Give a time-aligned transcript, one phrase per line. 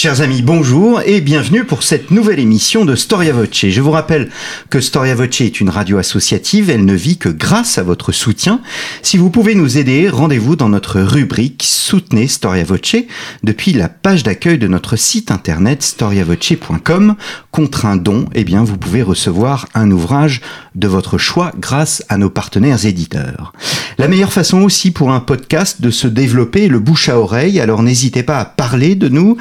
[0.00, 3.66] Chers amis, bonjour et bienvenue pour cette nouvelle émission de Storia Voce.
[3.66, 4.30] Je vous rappelle
[4.70, 8.60] que Storia Voce est une radio associative, elle ne vit que grâce à votre soutien.
[9.02, 12.94] Si vous pouvez nous aider, rendez-vous dans notre rubrique Soutenez Storia Voce
[13.42, 17.16] depuis la page d'accueil de notre site internet storiavoce.com.
[17.50, 20.42] Contre un don, eh bien, vous pouvez recevoir un ouvrage
[20.76, 23.52] de votre choix grâce à nos partenaires éditeurs.
[23.98, 27.58] La meilleure façon aussi pour un podcast de se développer est le bouche à oreille,
[27.58, 29.36] alors n'hésitez pas à parler de nous,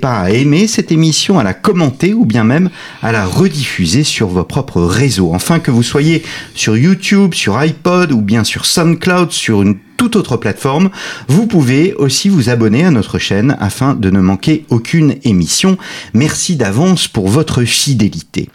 [0.00, 2.70] pas à aimer cette émission, à la commenter ou bien même
[3.02, 5.32] à la rediffuser sur vos propres réseaux.
[5.32, 6.22] Enfin, que vous soyez
[6.54, 10.90] sur YouTube, sur iPod ou bien sur SoundCloud, sur une toute autre plateforme,
[11.28, 15.76] vous pouvez aussi vous abonner à notre chaîne afin de ne manquer aucune émission.
[16.14, 18.48] Merci d'avance pour votre fidélité.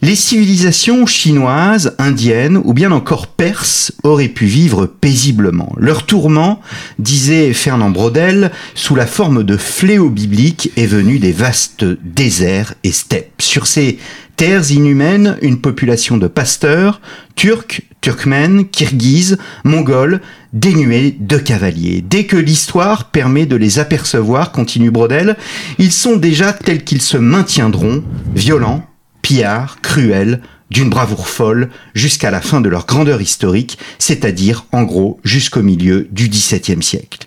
[0.00, 5.72] Les civilisations chinoises, indiennes ou bien encore perses auraient pu vivre paisiblement.
[5.76, 6.60] Leur tourment,
[7.00, 12.92] disait Fernand Braudel, sous la forme de fléaux bibliques est venu des vastes déserts et
[12.92, 13.42] steppes.
[13.42, 13.98] Sur ces
[14.36, 17.00] terres inhumaines, une population de pasteurs,
[17.34, 20.20] turcs, turkmènes, kirghizes, mongols,
[20.52, 22.04] dénués de cavaliers.
[22.08, 25.36] Dès que l'histoire permet de les apercevoir, continue Brodel,
[25.80, 28.87] ils sont déjà tels qu'ils se maintiendront, violents,
[29.28, 30.40] pillards, cruels,
[30.70, 36.08] d'une bravoure folle jusqu'à la fin de leur grandeur historique, c'est-à-dire en gros jusqu'au milieu
[36.10, 37.18] du XVIIe siècle.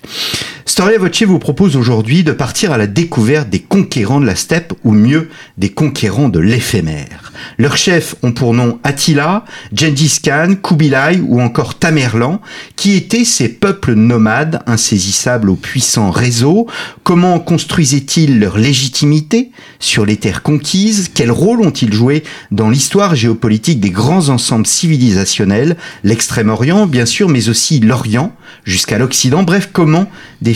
[0.72, 4.72] Storia Voce vous propose aujourd'hui de partir à la découverte des conquérants de la steppe,
[4.86, 5.27] ou mieux,
[5.58, 7.33] des conquérants de l'éphémère.
[7.58, 12.39] Leurs chefs ont pour nom Attila, Gengis Khan, Kubilai ou encore Tamerlan,
[12.77, 16.67] qui étaient ces peuples nomades insaisissables aux puissants réseaux.
[17.03, 21.11] Comment construisaient-ils leur légitimité sur les terres conquises?
[21.14, 25.76] Quel rôle ont-ils joué dans l'histoire géopolitique des grands ensembles civilisationnels?
[26.05, 28.33] L'extrême-orient, bien sûr, mais aussi l'Orient,
[28.64, 29.43] jusqu'à l'Occident.
[29.43, 30.10] Bref, comment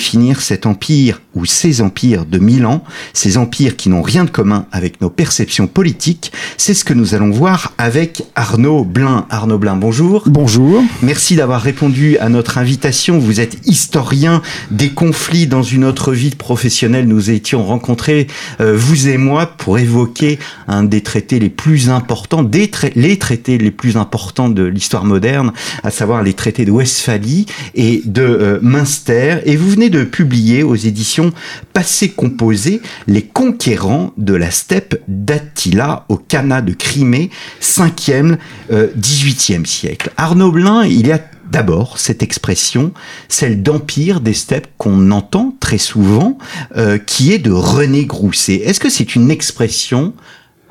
[0.06, 2.84] définir cet empire ou ces empires de mille ans,
[3.14, 7.16] ces empires qui n'ont rien de commun avec nos perceptions politiques, c'est ce que nous
[7.16, 9.26] allons voir avec Arnaud Blin.
[9.32, 10.22] Arnaud Blin, bonjour.
[10.28, 10.84] Bonjour.
[11.02, 13.18] Merci d'avoir répondu à notre invitation.
[13.18, 17.08] Vous êtes historien des conflits dans une autre vie professionnelle.
[17.08, 18.28] Nous étions rencontrés,
[18.62, 20.38] euh, vous et moi, pour évoquer
[20.68, 25.52] un des traités les plus importants, des les traités les plus importants de l'histoire moderne,
[25.84, 29.40] à savoir les traités de Westphalie et de euh, Münster.
[29.46, 31.32] Et vous venez de publier aux éditions
[31.74, 37.30] passé composé Les conquérants de la steppe d'Attila au Cana de Crimée,
[37.62, 38.38] 5e,
[38.70, 40.12] 18e euh, siècle.
[40.18, 41.20] Arnaud Blin, il y a
[41.50, 42.92] d'abord cette expression,
[43.30, 46.38] celle d'empire des steppes qu'on entend très souvent,
[46.76, 48.56] euh, qui est de René Grousset.
[48.56, 50.14] Est-ce que c'est une expression,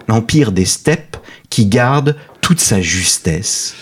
[0.09, 1.17] l'empire des steppes,
[1.49, 3.75] qui garde toute sa justesse?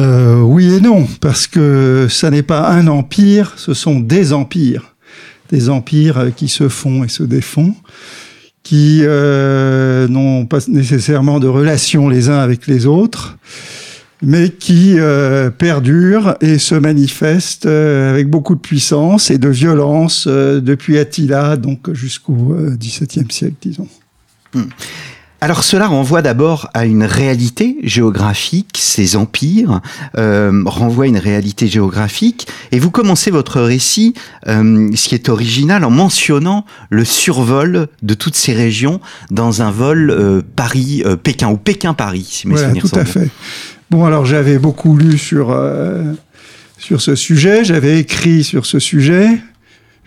[0.00, 4.90] Euh, Oui et non, parce que ça n'est pas un empire, ce sont des empires
[5.50, 7.74] des empires qui se font et se défont,
[8.62, 13.36] qui euh, n'ont pas nécessairement de relations les uns avec les autres,
[14.22, 20.28] mais qui euh, perdurent et se manifestent euh, avec beaucoup de puissance et de violence
[20.28, 23.88] depuis Attila, donc jusqu'au XVIIe siècle, disons.
[24.54, 24.64] Hmm.
[25.42, 29.80] Alors cela renvoie d'abord à une réalité géographique, ces empires
[30.18, 34.12] euh, renvoient à une réalité géographique, et vous commencez votre récit,
[34.48, 39.00] euh, ce qui est original, en mentionnant le survol de toutes ces régions
[39.30, 43.30] dans un vol euh, Paris-Pékin, ou Pékin-Paris, si mes voilà, tout à fait.
[43.90, 45.58] Bon, alors j'avais beaucoup lu sur,
[46.76, 49.26] sur ce sujet, j'avais écrit sur ce sujet,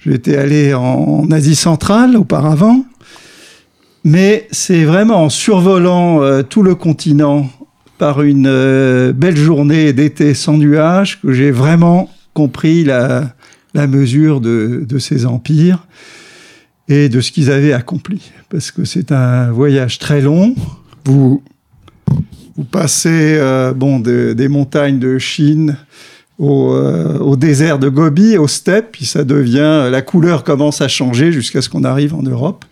[0.05, 2.85] j'étais allé en Asie centrale auparavant,
[4.03, 7.49] mais c'est vraiment en survolant euh, tout le continent
[7.97, 13.33] par une euh, belle journée d'été sans nuages que j'ai vraiment compris la,
[13.73, 15.87] mesure de, ces empires
[16.89, 18.31] et de ce qu'ils avaient accompli.
[18.49, 20.53] Parce que c'est un voyage très long.
[21.05, 21.41] Vous,
[22.71, 25.77] passez euh, bon, des montagnes de Chine
[26.39, 31.31] au, au, désert de Gobi, au steppe, puis ça devient, la couleur commence à changer
[31.31, 32.65] jusqu'à ce qu'on arrive en Europe.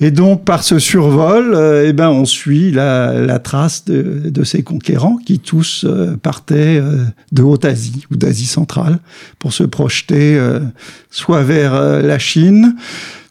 [0.00, 4.44] Et donc, par ce survol, euh, eh ben, on suit la, la trace de, de,
[4.44, 8.98] ces conquérants qui tous euh, partaient euh, de Haute-Asie ou d'Asie centrale
[9.38, 10.38] pour se projeter
[11.10, 12.76] soit vers la Chine,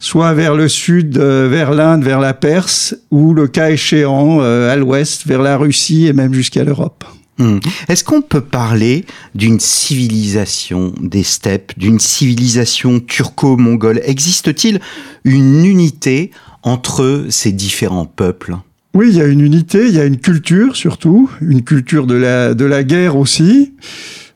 [0.00, 5.26] soit vers le sud, vers l'Inde, vers la Perse, ou le cas échéant à l'ouest,
[5.26, 7.04] vers la Russie et même jusqu'à l'Europe.
[7.38, 7.58] Hmm.
[7.88, 9.04] Est-ce qu'on peut parler
[9.34, 14.00] d'une civilisation des steppes, d'une civilisation turco-mongole?
[14.04, 14.80] Existe-t-il
[15.24, 16.30] une unité
[16.66, 18.56] entre ces différents peuples
[18.92, 22.16] Oui, il y a une unité, il y a une culture surtout, une culture de
[22.16, 23.72] la, guerre aussi.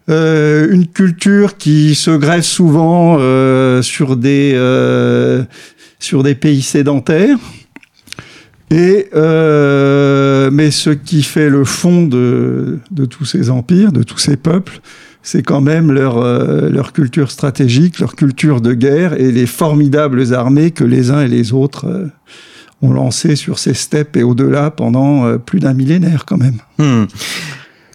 [0.08, 5.44] Euh, une culture qui se grève souvent euh, sur des euh,
[5.98, 7.38] sur des pays sédentaires.
[8.70, 9.10] Mais
[10.70, 12.78] ce qui fait le fond de
[13.08, 14.80] tous ces empires, de tous ces peuples,
[15.22, 20.34] c'est quand même leur euh, leur culture stratégique, leur culture de guerre et les formidables
[20.34, 22.06] armées que les uns et les autres euh,
[22.82, 26.60] ont lancées sur ces steppes et au-delà pendant euh, plus d'un millénaire quand même.
[26.78, 27.06] Hmm.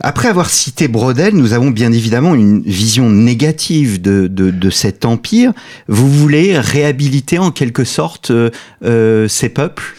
[0.01, 5.05] Après avoir cité Brodel, nous avons bien évidemment une vision négative de, de, de cet
[5.05, 5.53] empire.
[5.87, 8.31] Vous voulez réhabiliter en quelque sorte
[8.83, 9.95] ces peuples?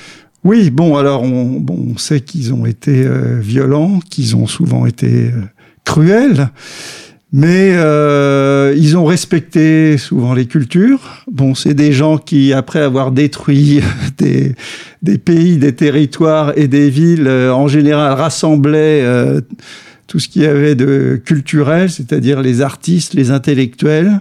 [0.46, 4.87] Oui, bon, alors on, bon, on sait qu'ils ont été euh, violents, qu'ils ont souvent
[4.87, 5.43] été euh,
[5.82, 6.50] cruels,
[7.32, 11.25] mais euh, ils ont respecté souvent les cultures.
[11.31, 13.81] Bon, c'est des gens qui, après avoir détruit
[14.19, 14.55] des,
[15.02, 19.40] des pays, des territoires et des villes, euh, en général rassemblaient euh,
[20.06, 24.20] tout ce qu'il y avait de culturel, c'est-à-dire les artistes, les intellectuels,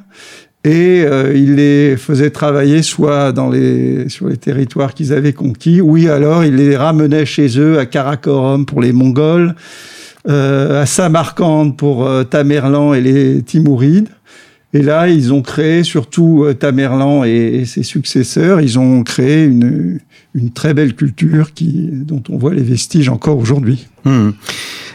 [0.63, 5.79] et euh, ils les faisaient travailler soit dans les, sur les territoires qu'ils avaient conquis,
[5.79, 9.53] oui alors ils les ramenaient chez eux à Karakorum pour les Mongols,
[10.27, 14.09] à Samarcande pour euh, Tamerlan et les Timourides.
[14.73, 19.45] Et là, ils ont créé, surtout euh, Tamerlan et, et ses successeurs, ils ont créé
[19.45, 19.99] une,
[20.33, 23.87] une très belle culture qui, dont on voit les vestiges encore aujourd'hui.
[24.03, 24.31] Hmm.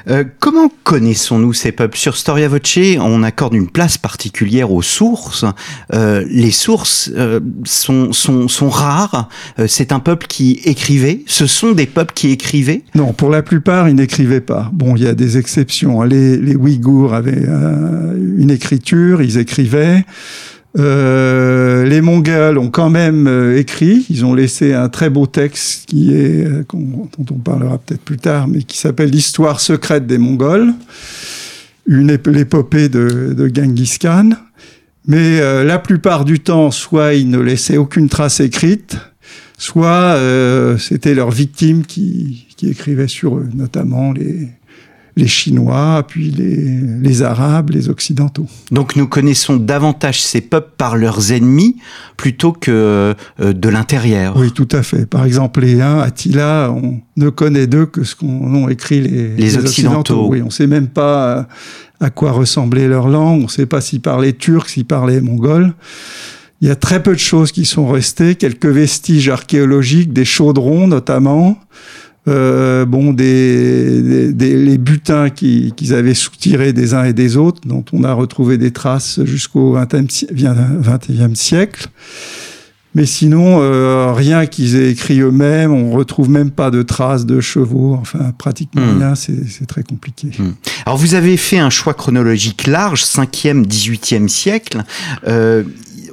[0.08, 1.96] Euh, comment connaissons-nous ces peuples?
[1.96, 5.44] Sur Storia Voce, on accorde une place particulière aux sources.
[5.92, 9.28] Euh, les sources euh, sont, sont, sont rares.
[9.66, 11.22] C'est un peuple qui écrivait.
[11.26, 12.82] Ce sont des peuples qui écrivaient?
[12.94, 14.70] Non, pour la plupart, ils n'écrivaient pas.
[14.72, 16.02] Bon, il y a des exceptions.
[16.02, 17.46] Les, les Ouïghours avaient
[18.38, 20.04] une écriture, ils écrivaient.
[20.78, 24.06] Euh, les Mongols ont quand même euh, écrit.
[24.08, 28.18] Ils ont laissé un très beau texte qui est euh, dont on parlera peut-être plus
[28.18, 30.72] tard, mais qui s'appelle l'histoire secrète des Mongols,
[31.86, 34.30] une ép- l'épopée de, Genghis Khan.
[35.06, 38.98] Mais la plupart du temps, soit ils ne laissaient aucune trace écrite,
[39.56, 40.16] soit
[40.78, 44.50] c'était leurs victimes qui, qui écrivaient sur eux, notamment les,
[45.16, 48.46] les Chinois, puis les, les Arabes, les Occidentaux.
[48.70, 51.76] Donc nous connaissons davantage ces peuples par leurs ennemis
[52.16, 54.36] plutôt que euh, de l'intérieur.
[54.36, 55.06] Oui, tout à fait.
[55.06, 59.36] Par exemple, les Huns, Attila, on ne connaît d'eux que ce qu'ont ont écrit les,
[59.36, 60.28] Les Occidentaux.
[60.28, 61.42] Oui, on ne sait même pas euh,
[62.00, 65.74] à quoi ressemblait leur langue, on ne sait pas s'ils parlaient turc, s'ils parlaient mongol.
[66.60, 70.86] Il y a très peu de choses qui sont restées, quelques vestiges archéologiques, des chaudrons
[70.86, 71.58] notamment,
[72.30, 77.36] euh, bon, des, des- des- les butins qui- qu'ils avaient soutirés des uns et des
[77.36, 81.88] autres, dont on a retrouvé des traces jusqu'au XXe siècle.
[82.96, 87.40] Mais sinon, euh, rien qu'ils aient écrit eux-mêmes, on retrouve même pas de traces de
[87.40, 88.98] chevaux, enfin pratiquement Hmm.
[88.98, 90.30] rien, c'est très compliqué.
[90.86, 94.82] Alors vous avez fait un choix chronologique large, 5e, 18e siècle.
[95.28, 95.62] Euh,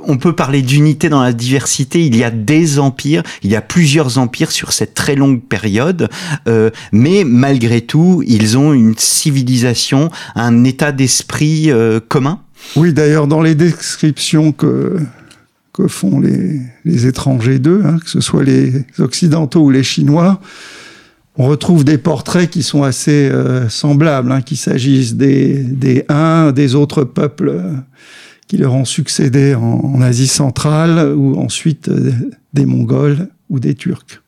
[0.08, 2.06] on peut parler d'unité dans la diversité.
[2.06, 6.10] Il y a des empires, il y a plusieurs empires sur cette très longue période,
[6.48, 12.40] euh, mais malgré tout, ils ont une civilisation, un état d'esprit euh, commun.
[12.76, 14.98] Oui, d'ailleurs, dans les descriptions que,
[15.88, 20.42] font les, étrangers d'eux, hein, que ce soit les Occidentaux ou les Chinois,
[21.36, 26.52] on retrouve des portraits qui sont assez euh, semblables, hein, qu'il s'agisse des, des Huns,
[26.52, 27.62] des autres peuples
[28.48, 32.12] qui leur ont succédé en, en Asie centrale, ou ensuite euh,
[32.54, 34.22] des Mongols ou des Turcs.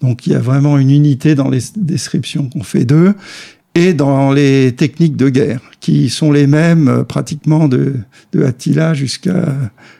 [0.00, 3.14] Donc il y a vraiment une unité dans les descriptions qu'on fait d'eux
[3.74, 7.94] et dans les techniques de guerre, qui sont les mêmes euh, pratiquement de,
[8.32, 9.54] de Attila jusqu'à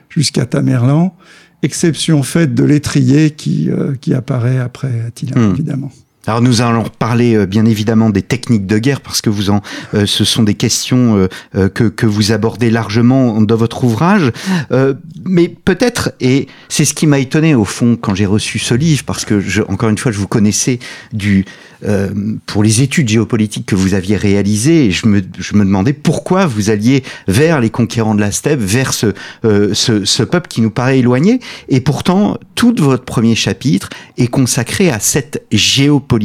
[0.08, 1.14] jusqu'à Tamerlan,
[1.62, 5.52] exception faite de l'étrier qui, euh, qui apparaît après Attila, Hmm.
[5.52, 5.92] évidemment.
[6.26, 9.60] Alors nous allons parler euh, bien évidemment des techniques de guerre parce que vous en,
[9.94, 14.32] euh, ce sont des questions euh, euh, que, que vous abordez largement dans votre ouvrage.
[14.72, 18.74] Euh, mais peut-être, et c'est ce qui m'a étonné au fond quand j'ai reçu ce
[18.74, 20.78] livre, parce que je, encore une fois, je vous connaissais
[21.12, 21.44] du
[21.86, 22.08] euh,
[22.46, 26.46] pour les études géopolitiques que vous aviez réalisées, et je me, je me demandais pourquoi
[26.46, 29.12] vous alliez vers les conquérants de la steppe, vers ce,
[29.44, 34.90] ce, ce peuple qui nous paraît éloigné, et pourtant tout votre premier chapitre est consacré
[34.90, 36.15] à cette géopolitique.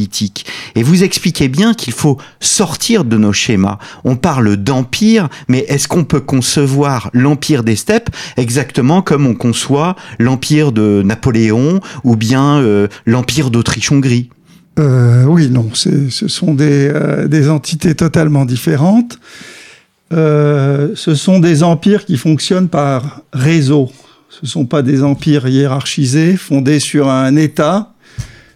[0.74, 3.78] Et vous expliquez bien qu'il faut sortir de nos schémas.
[4.04, 9.96] On parle d'empire, mais est-ce qu'on peut concevoir l'empire des steppes exactement comme on conçoit
[10.18, 14.30] l'empire de Napoléon ou bien euh, l'empire d'Autriche-Hongrie?
[14.78, 19.18] Euh, oui, non, ce sont des, euh, des, entités totalement différentes.
[20.10, 23.90] Ce sont des empires qui fonctionnent par réseau.
[24.28, 27.91] Ce ne sont pas des empires hiérarchisés, fondés sur un État,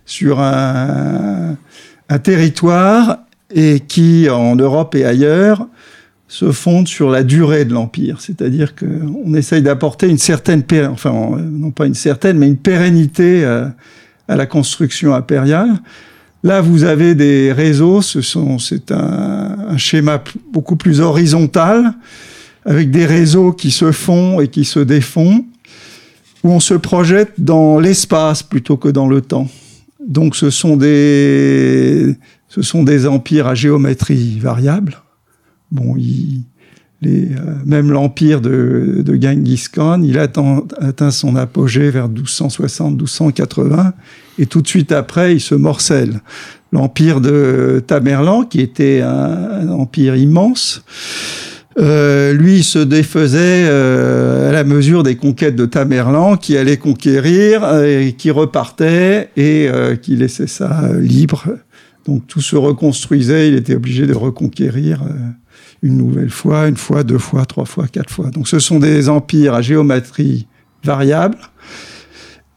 [0.07, 1.57] sur un,
[2.23, 3.19] territoire,
[3.55, 5.67] et qui, en Europe et ailleurs,
[6.29, 8.21] se fondent sur la durée de l'empire.
[8.21, 13.75] C'est-à-dire qu'on essaye d'apporter une certaine, enfin, non pas une certaine, mais une pérennité à,
[14.29, 15.81] à la construction impériale.
[16.43, 18.21] Là, vous avez des réseaux, ce
[18.59, 20.23] c'est un, un, schéma
[20.53, 21.95] beaucoup plus horizontal,
[22.65, 25.45] avec des réseaux qui se font et qui se défont,
[26.45, 29.49] où on se projette dans l'espace plutôt que dans le temps.
[30.07, 32.15] Donc, ce sont des,
[32.49, 34.99] ce sont des empires à géométrie variable.
[35.73, 35.97] Bon,
[37.05, 37.27] euh,
[37.65, 43.93] même l'empire de, de, Genghis Khan, il atteint, atteint son apogée vers 1260-1280,
[44.39, 46.21] et tout de suite après, il se morcelle.
[46.73, 50.85] L'empire de Tamerlan, qui était un empire immense,
[51.79, 57.65] euh, lui se défaisait euh, à la mesure des conquêtes de Tamerlan, qui allait conquérir,
[57.65, 61.45] euh, et qui repartait et euh, qui laissait ça libre.
[62.07, 65.03] Donc tout se reconstruisait, il était obligé de reconquérir
[65.83, 68.31] une nouvelle fois, une fois, deux fois, trois fois, quatre fois.
[68.31, 70.47] Donc ce sont des empires à géométrie
[70.85, 71.37] variable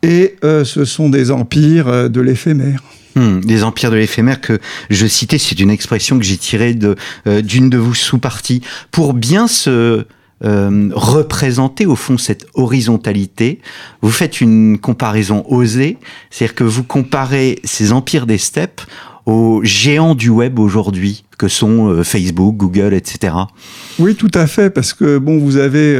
[0.01, 2.81] et euh, ce sont des empires euh, de l'éphémère.
[3.19, 4.59] Hmm, des empires de l'éphémère que
[4.89, 6.73] je citais, c'est une expression que j'ai tirée
[7.27, 8.61] euh, d'une de vos sous-parties
[8.91, 10.05] pour bien se
[10.45, 13.59] euh, représenter au fond cette horizontalité.
[14.01, 15.97] Vous faites une comparaison osée,
[16.29, 18.79] c'est-à-dire que vous comparez ces empires des steppes
[19.25, 23.33] aux géants du web aujourd'hui, que sont euh, Facebook, Google, etc.
[23.99, 25.93] Oui, tout à fait, parce que bon, vous avez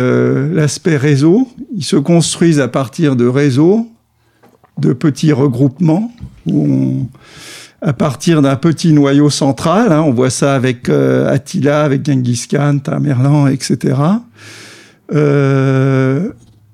[0.53, 1.49] l'aspect réseau.
[1.75, 3.89] Ils se construisent à partir de réseaux,
[4.79, 6.11] de petits regroupements,
[6.45, 7.07] où
[7.81, 12.45] à partir d'un petit noyau central, hein, on voit ça avec euh, Attila, avec Genghis
[12.49, 13.95] Khan, Tamerlan, etc.
[15.13, 16.29] Euh,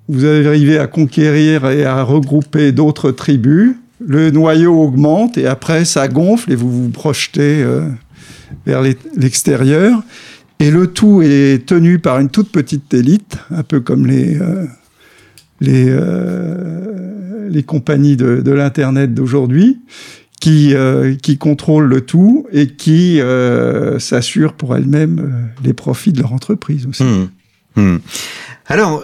[0.07, 6.07] vous arrivez à conquérir et à regrouper d'autres tribus le noyau augmente et après ça
[6.07, 7.87] gonfle et vous vous projetez euh,
[8.65, 8.81] vers
[9.15, 10.03] l'extérieur.
[10.59, 14.37] Et le tout est tenu par une toute petite élite, un peu comme les,
[15.61, 19.79] les, euh, les compagnies de, de l'Internet d'aujourd'hui,
[20.39, 26.13] qui, euh, qui contrôlent le tout et qui euh, s'assurent pour elles-mêmes euh, les profits
[26.13, 27.03] de leur entreprise aussi.
[27.03, 27.29] Mmh.
[27.77, 27.99] Mmh.
[28.67, 29.03] Alors,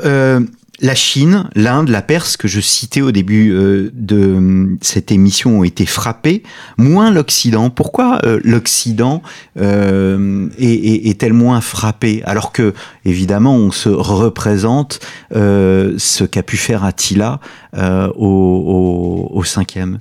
[0.82, 5.64] la Chine, l'Inde, la Perse que je citais au début euh, de cette émission ont
[5.64, 6.44] été frappés,
[6.78, 7.70] moins l'Occident.
[7.70, 9.22] Pourquoi euh, l'Occident
[9.60, 12.74] euh, est-elle moins frappé alors que
[13.06, 15.00] évidemment on se représente
[15.36, 17.40] euh, ce qu'a pu faire Attila
[17.78, 20.00] euh, au, au, au, cinquième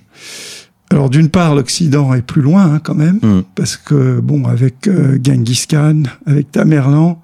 [0.93, 3.43] alors d'une part, l'Occident est plus loin hein, quand même, mm.
[3.55, 7.23] parce que bon, avec euh, Genghis Khan, avec Tamerlan,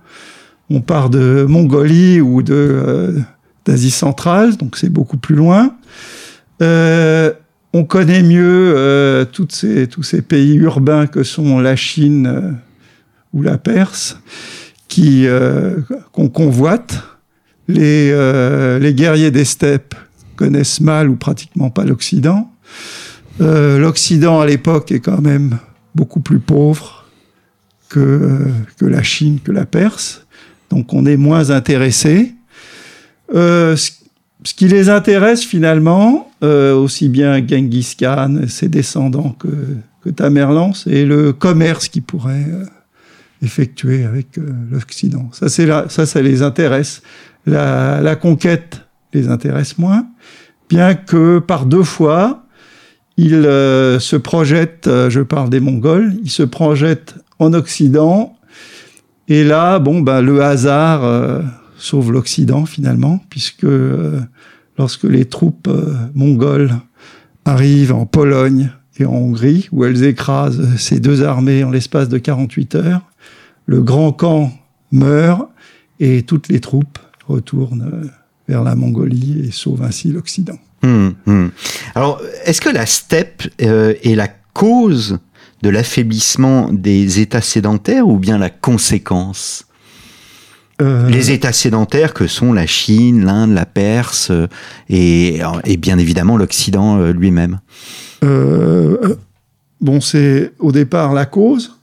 [0.70, 3.18] on part de Mongolie ou de euh,
[3.66, 5.74] d'Asie centrale, donc c'est beaucoup plus loin.
[6.62, 7.32] Euh,
[7.72, 12.52] on connaît mieux euh, ces, tous ces pays urbains que sont la Chine euh,
[13.34, 14.18] ou la Perse,
[14.88, 15.80] qui euh,
[16.12, 17.02] qu'on convoite.
[17.68, 18.12] Les,
[18.78, 19.96] les guerriers des steppes
[20.36, 22.48] connaissent mal ou pratiquement pas l'Occident.
[23.40, 25.58] L'Occident à l'époque est quand même
[25.92, 27.06] beaucoup plus pauvre
[27.88, 28.38] que,
[28.78, 30.24] que la Chine, que la Perse.
[30.70, 32.35] Donc on est moins intéressé.
[33.34, 33.90] Euh, ce,
[34.54, 39.48] qui les intéresse finalement, euh, aussi bien Genghis Khan, ses descendants que,
[40.02, 42.64] que Tamerlan, c'est le commerce qu'ils pourraient euh,
[43.42, 45.28] effectuer avec euh, l'Occident.
[45.32, 47.02] Ça, c'est ça, ça les intéresse.
[47.46, 50.06] La, la, conquête les intéresse moins,
[50.68, 52.44] bien que par deux fois,
[53.16, 58.36] ils euh, se projettent, je parle des Mongols, ils se projettent en Occident,
[59.28, 61.42] et là, bon, ben, le hasard
[61.86, 64.20] sauve l'Occident finalement, puisque euh,
[64.78, 66.74] lorsque les troupes euh, mongoles
[67.44, 72.18] arrivent en Pologne et en Hongrie, où elles écrasent ces deux armées en l'espace de
[72.18, 73.02] 48 heures,
[73.66, 74.52] le grand camp
[74.90, 75.48] meurt
[76.00, 78.06] et toutes les troupes retournent euh,
[78.48, 80.58] vers la Mongolie et sauvent ainsi l'Occident.
[80.82, 81.46] Mmh, mmh.
[81.94, 85.18] Alors, est-ce que la steppe euh, est la cause
[85.62, 89.66] de l'affaiblissement des États sédentaires ou bien la conséquence?
[90.80, 91.08] Euh...
[91.08, 94.46] Les États sédentaires que sont la Chine, l'Inde, la Perse euh,
[94.88, 97.60] et, et bien évidemment l'Occident euh, lui-même.
[98.24, 99.16] Euh,
[99.80, 101.76] bon, c'est au départ la cause,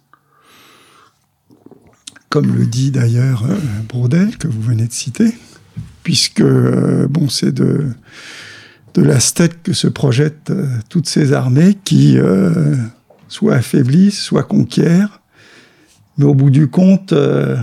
[2.29, 3.45] comme le dit d'ailleurs
[3.87, 5.31] Brodel que vous venez de citer,
[6.03, 7.93] puisque bon, c'est de
[8.93, 12.75] de que se projettent euh, toutes ces armées qui euh,
[13.27, 15.21] soit affaiblissent, soit conquièrent,
[16.17, 17.57] mais au bout du compte, euh,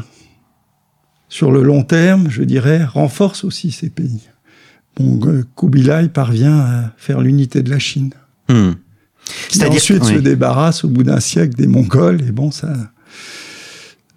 [1.31, 4.29] sur le long terme, je dirais, renforcent aussi ces pays.
[4.97, 8.11] Bon, euh, Kubilai parvient à faire l'unité de la Chine.
[8.49, 10.23] Qui C'est-à-dire ensuite que- se oui.
[10.23, 12.21] débarrasse au bout d'un siècle des Mongols.
[12.27, 12.73] Et bon, ça,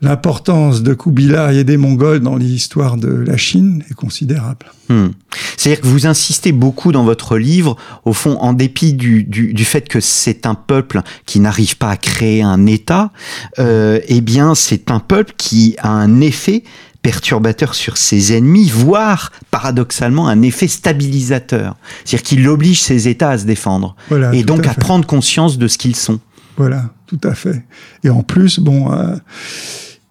[0.02, 4.66] l'importance de Kubilai et des Mongols dans l'histoire de la Chine est considérable.
[4.90, 5.10] Hmm.
[5.56, 9.66] C'est-à-dire que vous insistez beaucoup dans votre livre, au fond, en dépit du, du, du
[9.66, 13.12] fait que c'est un peuple qui n'arrive pas à créer un État,
[13.60, 16.64] euh, eh bien, c'est un peuple qui a un effet
[17.04, 21.76] perturbateur sur ses ennemis, voire, paradoxalement, un effet stabilisateur.
[22.04, 23.96] C'est-à-dire qu'il oblige ses États à se défendre.
[24.10, 24.34] Voilà.
[24.34, 26.20] et donc à prendre conscience de ce qu'ils sont.
[26.58, 27.64] Voilà, tout à fait.
[28.04, 29.16] Et en plus, bon, euh,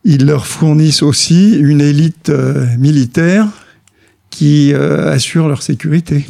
[0.04, 3.48] ils leur fournissent aussi une élite euh, militaire
[4.30, 6.26] qui euh, assure leur sécurité.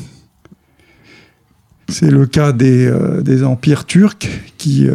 [1.88, 2.90] C'est le cas des,
[3.22, 4.86] des empires turcs qui,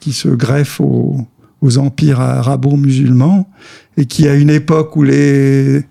[0.00, 1.28] qui se greffent aux,
[1.62, 3.48] aux empires arabo-musulmans
[3.96, 5.82] et qui, à une époque où les,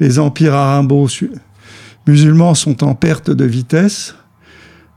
[0.00, 4.14] les empires arabo-musulmans sont en perte de vitesse,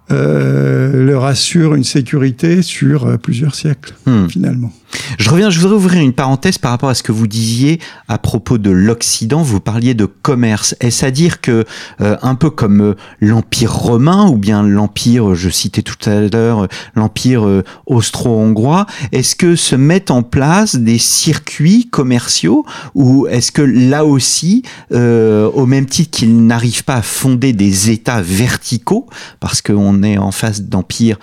[0.10, 4.28] euh, leur assure une sécurité sur euh, plusieurs siècles, Hmm.
[4.28, 4.74] finalement.
[5.18, 8.18] Je reviens, je voudrais ouvrir une parenthèse par rapport à ce que vous disiez à
[8.18, 9.42] propos de l'Occident.
[9.42, 10.76] Vous parliez de commerce.
[10.80, 11.66] Est-ce à dire que,
[12.02, 16.64] euh, un peu comme euh, l'Empire romain ou bien l'Empire, je citais tout à l'heure,
[16.64, 23.52] euh, l'Empire euh, austro-hongrois, est-ce que se mettent en place des circuits commerciaux ou est-ce
[23.52, 29.08] que là aussi, au même titre qu'ils n'arrivent pas à fonder des États verticaux,
[29.40, 31.18] parce qu'on est en face d'empires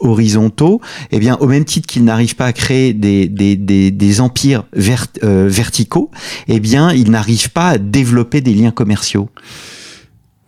[0.00, 4.64] horizontaux, eh bien, au même titre qu'ils n'arrivent pas à créer des, des, empires
[5.22, 6.10] euh, verticaux,
[6.48, 9.30] eh bien, ils n'arrivent pas à développer des liens commerciaux.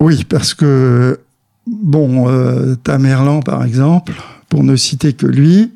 [0.01, 1.21] Oui, parce que,
[1.67, 4.13] bon, euh, Tamerlan, par exemple,
[4.49, 5.71] pour ne citer que lui,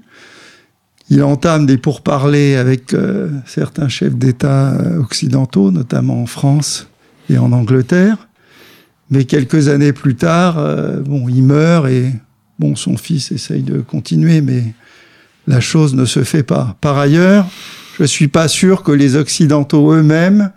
[1.10, 6.88] il entame des pourparlers avec euh, certains chefs d'État occidentaux, notamment en France
[7.30, 8.28] et en Angleterre.
[9.10, 10.56] Mais quelques années plus tard,
[11.00, 12.12] bon, il meurt et
[12.58, 14.74] bon, son fils essaye de continuer, mais
[15.48, 16.76] la chose ne se fait pas.
[16.80, 17.48] Par ailleurs,
[17.98, 20.52] je suis pas sûr que les Occidentaux eux-mêmes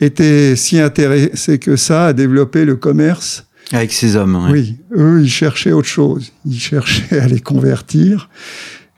[0.00, 4.52] étaient si intéressés que ça à développer le commerce Avec ces hommes, ouais.
[4.52, 6.32] oui, eux, ils cherchaient autre chose.
[6.46, 8.30] Ils cherchaient à les convertir.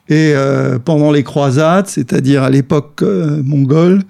[0.07, 4.03] Et euh, pendant les croisades, c'est-à-dire à, l'époque euh, mongole,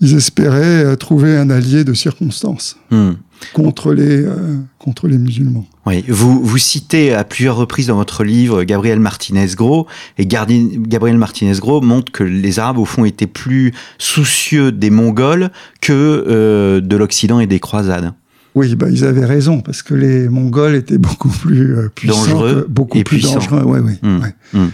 [0.00, 3.12] ils espéraient euh, trouver un allié de circonstance Hmm.
[3.52, 5.66] Contre les, euh, contre les musulmans.
[5.86, 9.86] Oui, vous, vous citez à plusieurs reprises dans votre livre Gabriel Martinez-Gros,
[10.18, 15.50] et Gardi- Gabriel Martinez-Gros montre que les Arabes, au fond, étaient plus soucieux des Mongols
[15.80, 18.12] que euh, de l'Occident et des croisades.
[18.54, 22.18] Oui, bah, ils avaient raison, parce que les Mongols étaient beaucoup plus euh, puissants.
[22.26, 23.34] Dangereux beaucoup et plus puissants.
[23.34, 24.34] dangereux, ouais, ouais, ouais.
[24.52, 24.68] Hmm.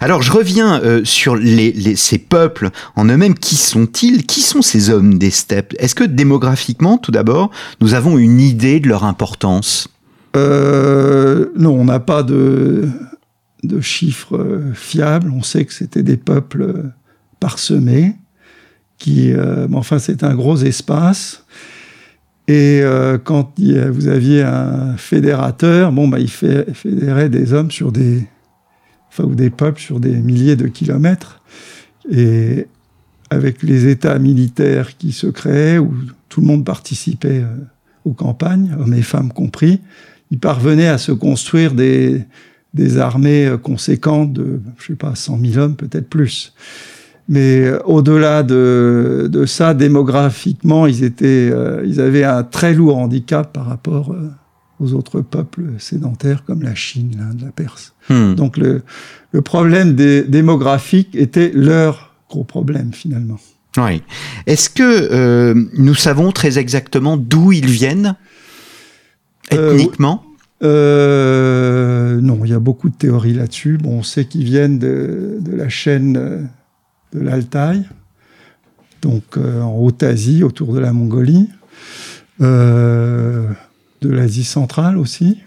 [0.00, 1.38] Alors, je reviens euh, sur
[1.96, 3.34] ces peuples en eux-mêmes.
[3.34, 4.26] Qui sont-ils?
[4.26, 5.74] Qui sont ces hommes des steppes?
[5.78, 9.88] Est-ce que démographiquement, tout d'abord, nous avons une idée de leur importance?
[10.36, 12.88] Euh, non, on n'a pas de,
[13.80, 15.30] chiffres euh, fiables.
[15.30, 16.90] On sait que c'était des peuples
[17.38, 18.16] parsemés,
[18.98, 19.32] qui,
[19.72, 21.44] enfin, c'est un gros espace.
[22.46, 22.82] Et
[23.24, 28.28] quand vous aviez un fédérateur, bon, bah, il fédérait des hommes sur des,
[29.12, 31.40] enfin, ou des peuples sur des milliers de kilomètres.
[32.10, 32.66] Et
[33.30, 35.94] avec les États militaires qui se créaient, où
[36.28, 37.56] tout le monde participait euh,
[38.04, 39.80] aux campagnes, hommes et femmes compris,
[40.30, 42.26] ils parvenaient à se construire des,
[42.98, 46.54] armées euh, conséquentes de, je sais pas, 100 000 hommes, peut-être plus.
[47.28, 51.04] Mais euh, au-delà de, ça, démographiquement, ils,
[52.00, 54.14] avaient un très lourd handicap par rapport
[54.82, 57.94] aux autres peuples sédentaires comme la Chine, l'Inde, la Perse.
[58.08, 58.34] Hmm.
[58.34, 58.82] Donc le,
[59.32, 63.38] le problème des, démographique était leur gros problème finalement.
[63.78, 64.02] Oui.
[64.46, 68.16] Est-ce que euh, nous savons très exactement d'où ils viennent
[69.52, 70.24] Euh, ethniquement?
[70.62, 73.78] Euh, non, il y a beaucoup de théories là-dessus.
[73.78, 76.12] Bon, on sait qu'ils viennent de, de la chaîne
[77.12, 77.82] de l'Altaï,
[79.02, 81.48] donc en Haute-Asie, autour de la Mongolie,
[82.40, 83.48] euh,
[84.02, 85.38] de l'Asie centrale aussi.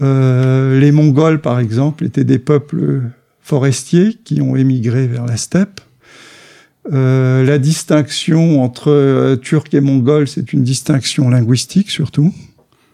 [0.00, 3.02] Euh, les Mongols, par exemple, étaient des peuples
[3.40, 5.80] forestiers qui ont émigré vers la steppe.
[6.92, 12.32] Euh, la distinction entre euh, Turcs et Mongols, c'est une distinction linguistique surtout.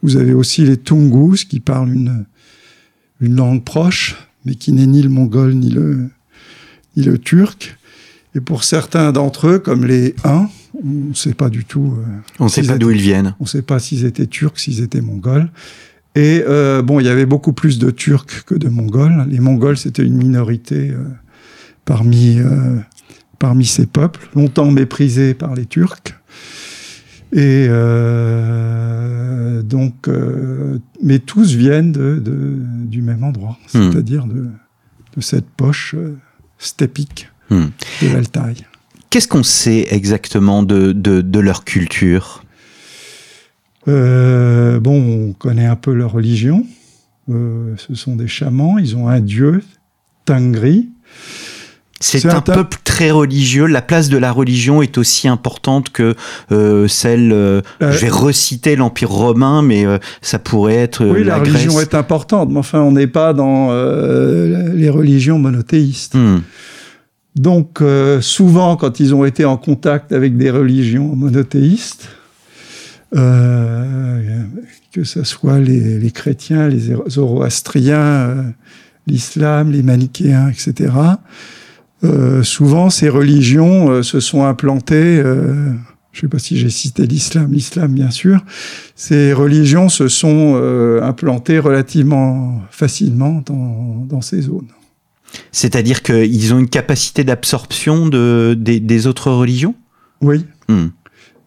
[0.03, 2.27] Vous avez aussi les Tungus qui parlent une,
[3.21, 6.09] une langue proche, mais qui n'est ni le mongol ni le,
[6.97, 7.77] ni le turc.
[8.35, 11.94] Et pour certains d'entre eux, comme les Huns, on ne sait pas du tout.
[11.98, 12.04] euh,
[12.38, 13.35] On ne sait pas d'où ils viennent.
[13.40, 15.50] on ne sait pas s'ils étaient turcs, s'ils étaient mongols.
[16.14, 19.26] Et euh, bon, il y avait beaucoup plus de Turcs que de Mongols.
[19.31, 21.04] Les Mongols, c'était une minorité euh,
[21.85, 22.76] parmi, euh,
[23.38, 26.14] parmi ces peuples, longtemps méprisés par les Turcs.
[27.33, 27.68] Et
[29.64, 30.09] donc,
[31.02, 33.90] mais tous viennent de, de- du même endroit, Hmm.
[33.92, 34.46] c'est-à-dire de,
[35.16, 35.94] de cette poche
[36.59, 37.66] steppique Hmm.
[38.02, 38.66] de l'Altaï.
[39.11, 42.42] Qu'est-ce qu'on sait exactement de, de, de leur culture?
[43.87, 46.66] Euh, bon, on connaît un peu leur religion.
[47.31, 48.79] Euh, ce sont des chamans.
[48.79, 49.62] Ils ont un dieu,
[50.25, 50.88] Tangri.
[52.01, 53.66] C'est un peuple très religieux.
[53.66, 56.14] La place de la religion est aussi importante que
[56.53, 57.33] euh, celle.
[57.33, 61.94] euh, je vais reciter l'Empire romain, mais euh, ça pourrait être oui, la, religion est
[61.94, 63.73] importante, mais enfin, on n'est pas dans
[64.75, 66.14] les religions monothéistes.
[66.14, 66.40] Hmm.
[67.38, 72.09] Donc, euh, souvent, quand ils ont été en contact avec des religions monothéistes,
[73.16, 74.42] euh,
[74.92, 78.42] que ce soit les, les chrétiens, les zoroastriens, euh,
[79.07, 80.92] l'islam, les manichéens, etc.,
[82.05, 87.07] euh, souvent ces religions euh, se sont implantées, je ne sais pas si j'ai cité
[87.07, 88.44] l'islam, l'islam bien sûr,
[88.96, 90.57] ces religions se sont
[91.01, 94.66] implantées relativement facilement dans, dans ces zones.
[95.53, 99.75] C'est-à-dire qu'ils ont une capacité d'absorption de, des, des autres religions?
[100.21, 100.45] Oui.
[100.69, 100.88] Hmm.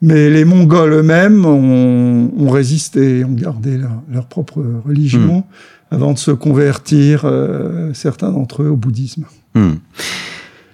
[0.02, 5.44] Mais les Mongols eux-mêmes ont, ont résisté, ont gardé leur, leur propre religion
[5.92, 9.26] avant de se convertir, euh, certains d'entre eux, au bouddhisme.
[9.54, 9.74] Hmm.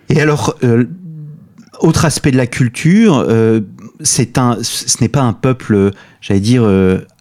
[0.10, 0.86] Et alors, euh,
[1.82, 3.62] autre aspect de la culture, euh,
[4.00, 5.92] c'est un, ce n'est pas un peuple,
[6.22, 6.66] j'allais dire,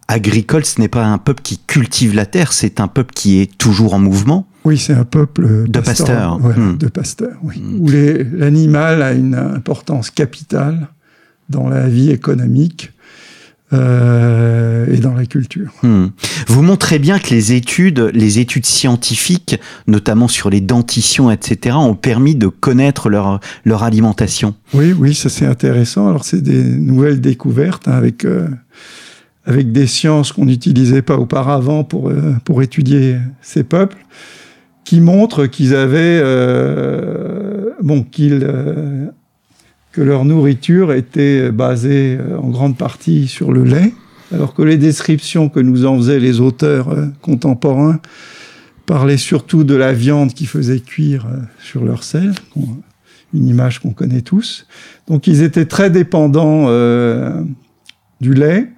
[0.07, 3.57] agricole, ce n'est pas un peuple qui cultive la terre, c'est un peuple qui est
[3.57, 4.46] toujours en mouvement.
[4.67, 6.39] Oui, c'est un peuple De pasteurs.
[6.43, 6.77] ouais, Hmm.
[6.77, 7.55] de pasteurs, oui.
[7.61, 7.79] Hmm.
[7.79, 7.87] Où
[8.37, 10.87] l'animal a une importance capitale
[11.49, 12.91] dans la vie économique
[13.73, 15.71] euh, et dans la culture.
[15.83, 16.07] Hmm.
[16.47, 21.95] Vous montrez bien que les études, les études scientifiques, notamment sur les dentitions, etc., ont
[21.95, 24.55] permis de connaître leur, leur alimentation.
[24.73, 26.07] Oui, oui, ça c'est intéressant.
[26.09, 28.47] Alors c'est des nouvelles découvertes hein, avec euh,
[29.45, 33.97] avec des sciences qu'on n'utilisait pas auparavant pour euh, pour étudier ces peuples,
[34.87, 39.07] qui montrent qu'ils avaient euh, bon qu'ils euh,
[39.91, 43.93] que leur nourriture était basée euh, en grande partie sur le lait,
[44.33, 47.99] alors que les descriptions que nous en faisaient les auteurs euh, contemporains
[48.85, 52.31] parlaient surtout de la viande qui faisait cuire euh, sur leur sel,
[53.33, 54.67] une image qu'on connaît tous.
[55.09, 56.67] Donc ils étaient très dépendants
[58.21, 58.69] du lait.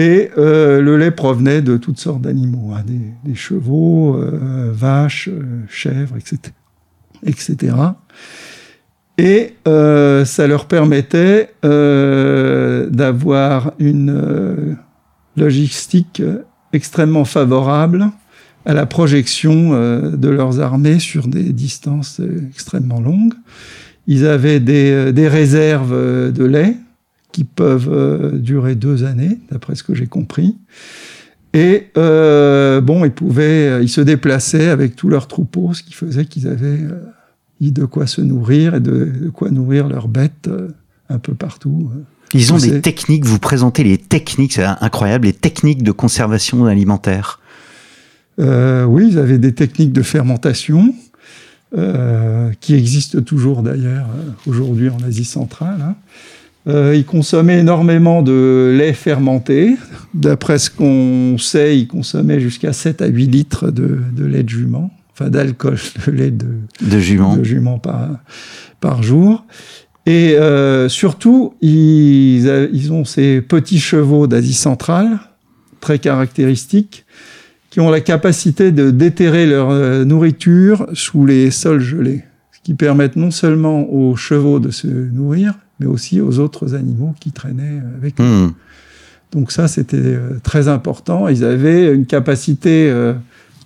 [0.00, 2.82] Et euh, le lait provenait de toutes sortes d'animaux, hein,
[3.22, 6.54] des, chevaux, euh, vaches, euh, chèvres, etc.
[7.26, 7.74] etc.
[9.18, 14.78] Et ça leur permettait d'avoir une
[15.36, 16.22] logistique
[16.72, 18.08] extrêmement favorable
[18.64, 19.72] à la projection
[20.10, 23.34] de leurs armées sur des distances extrêmement longues.
[24.06, 26.76] Ils avaient des, réserves de lait
[27.32, 30.56] qui peuvent euh, durer deux années, d'après ce que j'ai compris.
[31.52, 35.92] Et euh, bon, ils pouvaient, euh, ils se déplaçaient avec tous leurs troupeaux, ce qui
[35.94, 37.00] faisait qu'ils avaient euh,
[37.60, 40.68] de quoi se nourrir et de, de quoi nourrir leurs bêtes euh,
[41.08, 41.90] un peu partout.
[42.32, 47.40] Ils ont des techniques, vous présentez les techniques, c'est incroyable, les techniques de conservation alimentaire.
[48.38, 50.94] Oui, ils avaient des techniques de fermentation
[52.60, 54.06] qui existent toujours d'ailleurs
[54.46, 55.80] aujourd'hui en Asie centrale.
[55.82, 55.96] hein.
[56.66, 59.76] Euh, ils consommaient énormément de lait fermenté.
[60.14, 64.48] D'après ce qu'on sait, ils consommaient jusqu'à 7 à 8 litres de, de lait de
[64.48, 66.46] jument, enfin d'alcool de lait de,
[66.82, 67.36] De jument.
[67.36, 68.10] de jument par,
[68.80, 69.44] par jour.
[70.06, 75.18] Et euh, surtout, ils, ils ont ces petits chevaux d'Asie centrale,
[75.80, 77.04] très caractéristiques,
[77.70, 82.74] qui ont la capacité de déterrer leur euh, nourriture sous les sols gelés, ce qui
[82.74, 87.80] permet non seulement aux chevaux de se nourrir, mais aussi aux autres animaux qui traînaient
[87.96, 88.24] avec eux.
[88.24, 88.52] Hmm.
[89.32, 91.26] Donc ça, c'était euh, très important.
[91.28, 93.14] Ils avaient une capacité euh,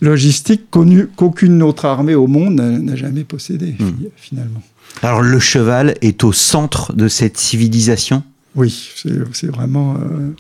[0.01, 3.89] logistique connue qu'aucune autre armée au monde n'a jamais possédée, Hmm.
[3.99, 4.63] fi- finalement.
[5.03, 8.23] Alors le cheval est au centre de cette civilisation?
[8.55, 8.93] Oui,
[9.33, 9.97] c'est vraiment...
[9.97, 10.31] euh,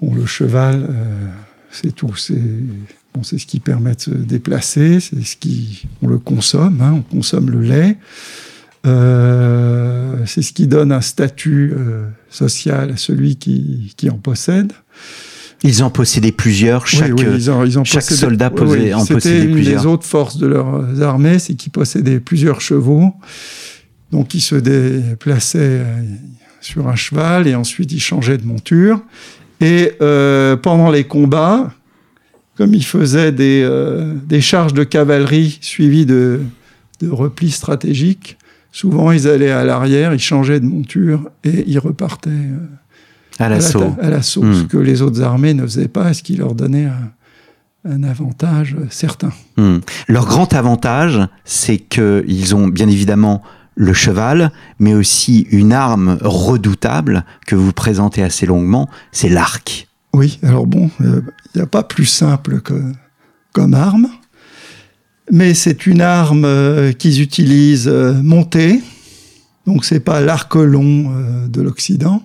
[0.00, 1.28] bon, le cheval, euh,
[1.70, 2.16] c'est tout.
[2.16, 2.42] C'est
[3.14, 5.84] bon, ce qui permet de se déplacer, c'est ce qui...
[6.02, 7.96] On le consomme, hein, on consomme le lait.
[8.86, 14.72] Euh, c'est ce qui donne un statut euh, social à celui qui, qui en possède.
[15.64, 17.12] Ils en possédaient plusieurs, chaque...
[17.16, 19.52] oui, oui, ils en, ils en chaque possédaient- soldat posait- oui, en C'était possédait une
[19.52, 19.80] plusieurs.
[19.82, 23.14] des autres forces de leurs armées, c'est qu'ils possédaient plusieurs chevaux.
[24.10, 26.02] Donc ils se déplaçaient euh,
[26.60, 29.00] sur un cheval et ensuite ils changeaient de monture.
[29.60, 31.72] Et euh, pendant les combats,
[32.56, 33.64] comme ils faisaient des,
[34.26, 36.40] des charges de cavalerie suivies de,
[37.00, 38.36] de replis stratégiques,
[38.72, 42.58] souvent ils allaient à l'arrière, ils changeaient de monture et ils repartaient euh,
[43.38, 43.94] À à la- l'assaut.
[44.00, 44.54] à l'assaut, Hmm.
[44.54, 47.10] ce que les autres armées ne faisaient pas, et ce qui leur donnait un,
[47.90, 49.30] un avantage certain.
[49.56, 49.78] Hmm.
[50.08, 53.42] Leur grand avantage, c'est qu'ils ont bien évidemment
[53.74, 59.88] le cheval, mais aussi une arme redoutable que vous présentez assez longuement, c'est l'arc.
[60.12, 61.22] Oui, alors bon, il
[61.56, 62.74] n'y a pas plus simple que,
[63.54, 64.08] comme arme,
[65.32, 68.82] mais c'est une arme euh, qu'ils utilisent euh, montée,
[69.66, 72.22] donc c'est pas l'arc long euh, de l'Occident.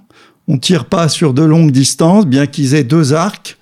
[0.50, 3.58] On tire pas sur de longues distances, bien qu'ils aient deux arcs,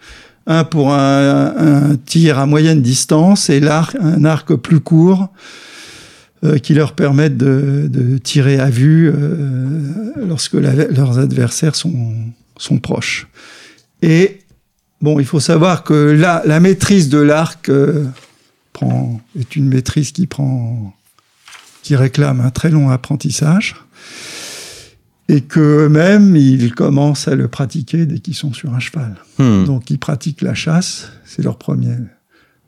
[0.48, 5.30] un pour un, tir à moyenne distance et un arc plus court
[6.62, 9.12] qui leur permettent de, tirer à vue
[10.16, 13.28] lorsque leurs adversaires sont, proches.
[14.04, 14.42] Et
[15.02, 17.72] bon, il faut savoir que la, la maîtrise de l'arc
[18.76, 20.94] prend, est une maîtrise qui prend,
[21.82, 23.76] qui réclame un très long apprentissage.
[25.28, 29.16] Et qu'eux-mêmes, ils commencent à le pratiquer dès qu'ils sont sur un cheval.
[29.40, 29.64] Hmm.
[29.64, 31.12] Donc, ils pratiquent la chasse.
[31.26, 31.96] C'est leur, premier,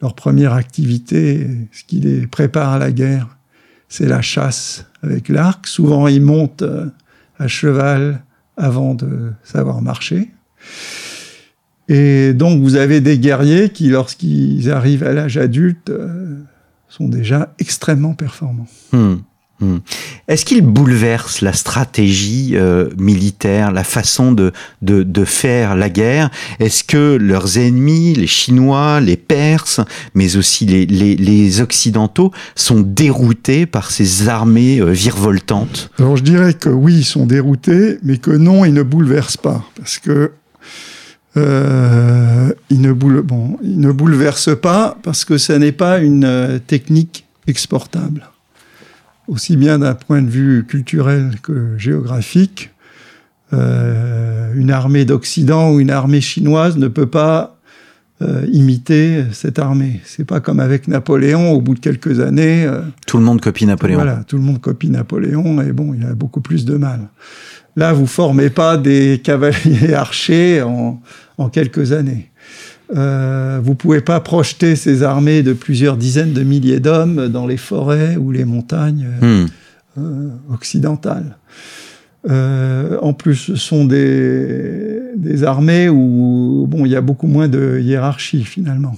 [0.02, 1.48] leur première activité.
[1.72, 3.28] Ce qui les prépare à la guerre,
[3.90, 5.68] c'est la chasse avec l'arc.
[5.68, 6.88] Souvent, ils montent euh,
[7.38, 8.24] à cheval
[8.56, 10.32] avant de savoir marcher.
[11.90, 16.36] Et donc, vous avez des guerriers qui, lorsqu'ils arrivent à l'âge adulte, euh,
[16.90, 18.68] sont déjà extrêmement performants.
[18.92, 19.16] Hmm.
[19.60, 19.78] Hmm.
[20.28, 24.52] Est-ce qu'ils bouleversent la stratégie euh, militaire, la façon de,
[24.84, 26.30] de, de faire la guerre?
[26.60, 29.82] Est-ce que leurs ennemis, les Chinois, les Perses,
[30.14, 35.90] mais aussi les, les, les Occidentaux, sont déroutés par ces armées euh, virevoltantes?
[35.98, 39.66] Alors je dirais que oui, ils sont déroutés, mais que non, ils ne bouleversent pas,
[39.76, 40.34] parce que
[41.38, 46.26] euh, ils, ne boule, bon, ils ne bouleversent pas parce que ce n'est pas une
[46.26, 48.28] euh, technique exportable,
[49.28, 52.72] aussi bien d'un point de vue culturel que géographique.
[53.54, 57.58] Euh, une armée d'Occident ou une armée chinoise ne peut pas
[58.22, 60.02] euh, imiter cette armée.
[60.04, 61.52] C'est pas comme avec Napoléon.
[61.52, 63.98] Au bout de quelques années, euh, Tout le monde copie Napoléon.
[63.98, 67.10] voilà, tout le monde copie Napoléon et bon, il a beaucoup plus de mal.
[67.76, 71.00] Là, vous formez pas des cavaliers archers en,
[71.38, 72.32] en quelques années.
[72.96, 77.58] Euh, vous pouvez pas projeter ces armées de plusieurs dizaines de milliers d'hommes dans les
[77.58, 79.46] forêts ou les montagnes Hmm.
[79.98, 81.38] euh, occidentales.
[82.30, 87.48] Euh, en plus, ce sont des, des armées où bon, il y a beaucoup moins
[87.48, 88.96] de hiérarchie finalement.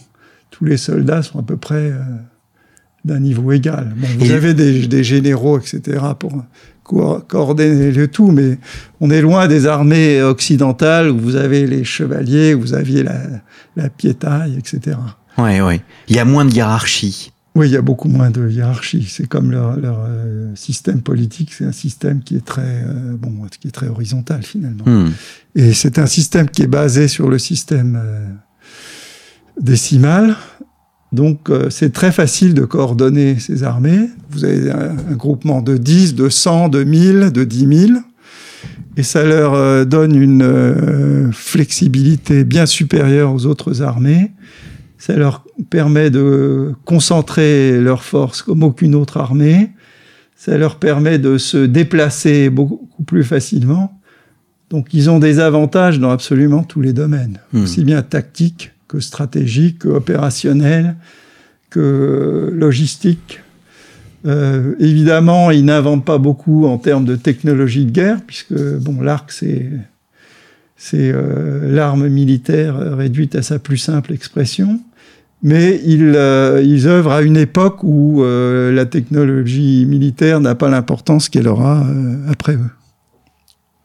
[0.51, 1.99] Tous les soldats sont à peu près euh,
[3.05, 3.93] d'un niveau égal.
[3.95, 6.43] Bon, vous avez des, des généraux, etc., pour
[6.89, 8.57] co- coordonner le tout, mais
[8.99, 13.21] on est loin des armées occidentales où vous avez les chevaliers, où vous aviez la,
[13.75, 14.97] la piétaille, etc.
[15.37, 15.81] Ouais, ouais.
[16.07, 17.31] Il y a moins de hiérarchie.
[17.55, 19.05] Oui, il y a beaucoup moins de hiérarchie.
[19.09, 23.33] C'est comme leur, leur, euh, système politique, c'est un système qui est très, euh, bon,
[23.59, 24.85] qui est très horizontal finalement.
[24.85, 25.11] Hmm.
[25.55, 28.25] Et c'est un système qui est basé sur le système euh,
[29.61, 30.35] décimal.
[31.11, 34.09] Donc, euh, c'est très facile de coordonner ces armées.
[34.29, 37.99] Vous avez un, un groupement de 10, de 100, de 1000, de 10 000.
[38.97, 44.31] Et ça leur euh, donne une euh, flexibilité bien supérieure aux autres armées.
[44.97, 49.71] Ça leur permet de concentrer leurs forces comme aucune autre armée.
[50.35, 53.99] Ça leur permet de se déplacer beaucoup plus facilement.
[54.69, 57.63] Donc, ils ont des avantages dans absolument tous les domaines, Hmm.
[57.63, 60.95] aussi bien tactique que stratégique, que opérationnel,
[61.69, 63.39] que logistique.
[64.25, 69.31] Euh, évidemment, ils n'inventent pas beaucoup en termes de technologie de guerre, puisque bon, l'arc,
[69.31, 69.71] c'est
[70.93, 74.81] euh, l'arme militaire réduite à sa plus simple expression.
[75.41, 81.29] Mais ils, euh, ils œuvrent à une époque où la technologie militaire n'a pas l'importance
[81.29, 81.85] qu'elle aura
[82.27, 82.78] après eux.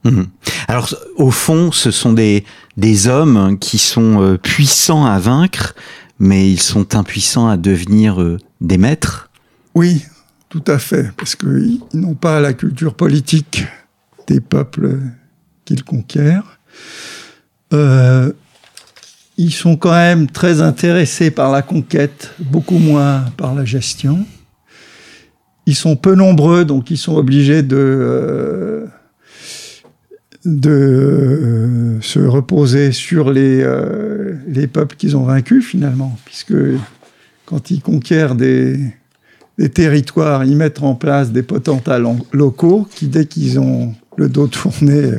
[0.04, 0.26] Mhm.
[0.68, 2.44] Alors, au fond, ce sont des,
[2.76, 5.74] des hommes qui sont euh, puissants à vaincre,
[6.18, 9.30] mais ils sont impuissants à devenir euh, des maîtres.
[9.74, 10.04] Oui,
[10.50, 13.64] tout à fait, parce qu'ils n'ont pas la culture politique
[14.26, 15.00] des peuples
[15.64, 16.58] qu'ils conquièrent.
[17.72, 18.32] Euh,
[19.36, 24.24] ils sont quand même très intéressés par la conquête, beaucoup moins par la gestion.
[25.66, 28.86] Ils sont peu nombreux, donc ils sont obligés de,
[30.44, 36.54] de euh, se reposer sur les, euh, les peuples qu'ils ont vaincus finalement, puisque
[37.46, 38.78] quand ils conquièrent des,
[39.59, 44.28] des territoires, ils mettent en place des potentats lo- locaux qui, dès qu'ils ont le
[44.28, 45.18] dos tourné, euh,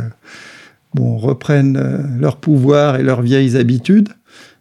[0.94, 4.10] bon, reprennent euh, leur pouvoir et leurs vieilles habitudes.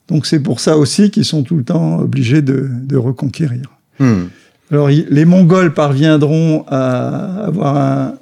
[0.08, 3.70] Donc c'est pour ça aussi qu'ils sont tout le temps obligés de, de reconquérir.
[3.98, 4.24] Hmm.
[4.70, 8.14] Alors les Mongols parviendront à avoir un,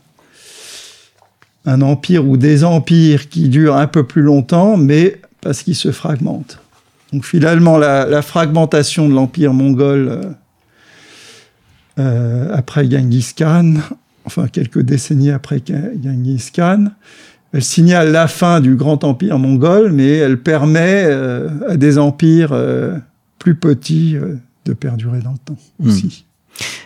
[1.64, 5.92] un empire ou des empires qui durent un peu plus longtemps, mais parce qu'ils se
[5.92, 6.59] fragmentent.
[7.12, 10.22] Donc finalement, la, la fragmentation de l'empire mongol euh,
[11.98, 13.75] euh, après Genghis Khan,
[14.25, 16.87] enfin quelques décennies après Genghis Khan,
[17.53, 22.57] elle signale la fin du grand empire mongol, mais elle permet euh, à des empires
[23.38, 24.16] plus petits
[24.64, 26.25] de perdurer dans le temps aussi.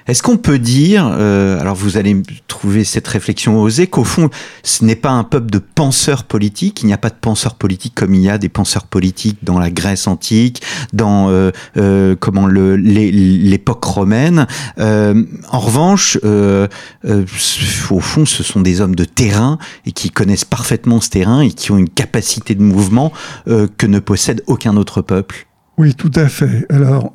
[0.06, 4.30] Est-ce qu'on peut dire, euh, alors vous allez trouver cette réflexion osée, qu'au fond,
[4.62, 7.94] ce n'est pas un peuple de penseurs politiques, il n'y a pas de penseurs politiques
[7.94, 10.62] comme il y a des penseurs politiques dans la Grèce antique,
[10.92, 14.46] dans euh, euh, comment l'époque romaine.
[14.78, 21.10] En revanche, au fond, ce sont des hommes de terrain et qui connaissent parfaitement ce
[21.10, 23.12] terrain et qui ont une capacité de mouvement
[23.46, 25.46] que ne possède aucun autre peuple.
[25.78, 26.66] Oui, tout à fait.
[26.70, 27.12] Alors,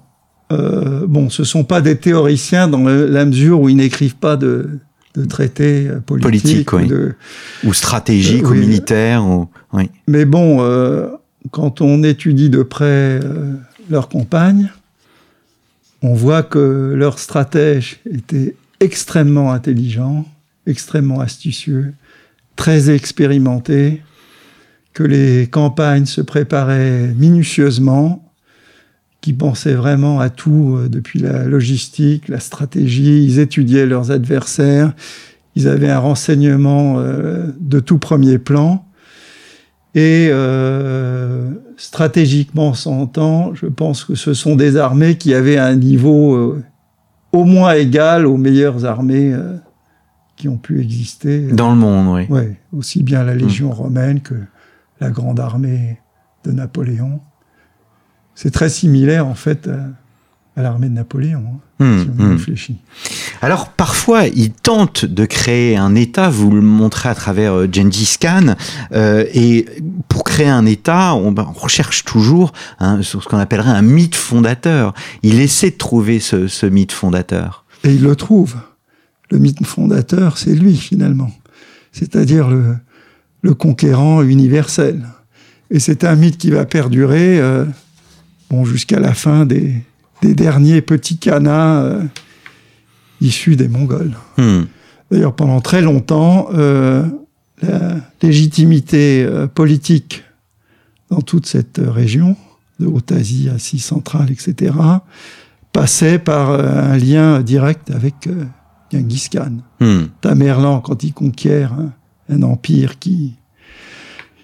[0.52, 4.36] euh, bon, ce sont pas des théoriciens dans le- la mesure où ils n'écrivent pas
[4.38, 4.70] de,
[5.16, 6.70] de traités euh, politiques.
[6.70, 6.88] Politique, ou oui.
[6.88, 7.14] de-
[7.64, 8.60] Ou stratégique, Euh, ou oui.
[8.60, 9.48] militaire, ou...
[9.74, 9.90] oui.
[10.08, 11.08] Mais bon, euh,
[11.52, 13.20] quand on étudie de près
[13.90, 14.70] leurs compagnes,
[16.04, 20.26] on voit que leurs stratèges étaient extrêmement intelligents,
[20.66, 21.94] extrêmement astucieux,
[22.56, 24.02] très expérimentés,
[24.94, 28.31] que les campagnes se préparaient minutieusement,
[29.22, 34.94] qui pensaient vraiment à tout, euh, depuis la logistique, la stratégie, ils étudiaient leurs adversaires,
[35.56, 38.86] ils avaient un renseignement euh, de tout premier plan.
[39.94, 46.34] Et euh, stratégiquement s'entend, je pense que ce sont des armées qui avaient un niveau
[46.34, 46.64] euh,
[47.34, 49.58] au moins égal aux meilleures armées euh,
[50.38, 51.48] qui ont pu exister.
[51.52, 52.26] Dans le monde, oui.
[52.30, 54.36] Ouais, aussi bien la Légion romaine que
[55.02, 56.00] la grande armée
[56.46, 57.20] de Napoléon.
[58.36, 62.32] C'est très similaire en fait à, à l'armée de Napoléon, hein, Hmm, si on hmm.
[62.34, 62.76] réfléchit.
[63.42, 68.18] Alors parfois, ils tentent de créer un État, vous le montrez à travers euh, Gengis
[68.20, 68.56] Khan,
[68.92, 69.66] euh, et
[70.08, 74.14] pour créer un État, on, ben, on recherche toujours hein, ce qu'on appellerait un mythe
[74.16, 74.94] fondateur.
[75.24, 77.66] Il essaie de trouver ce, ce mythe fondateur.
[77.84, 78.58] Et il le trouve.
[79.32, 81.32] Le mythe fondateur, c'est lui finalement.
[81.94, 82.76] C'est-à-dire le,
[83.42, 85.08] le conquérant universel.
[85.72, 87.66] Et c'est un mythe qui va perdurer euh,
[88.52, 89.74] bon, jusqu'à la fin des,
[90.22, 92.04] des derniers petits canats euh,
[93.22, 94.14] issus des Mongols.
[94.38, 94.64] Hmm.
[95.10, 97.06] D'ailleurs, pendant très longtemps, euh,
[97.62, 100.24] la légitimité euh, politique
[101.10, 102.36] dans toute cette région,
[102.80, 104.74] de Haute-Asie, Asie centrale, etc.,
[105.72, 108.28] passait par euh, un lien direct avec
[108.92, 109.58] Genghis Khan.
[109.80, 110.08] Hmm.
[110.20, 111.94] Tamerlan, quand il conquiert un,
[112.30, 113.36] un empire qui,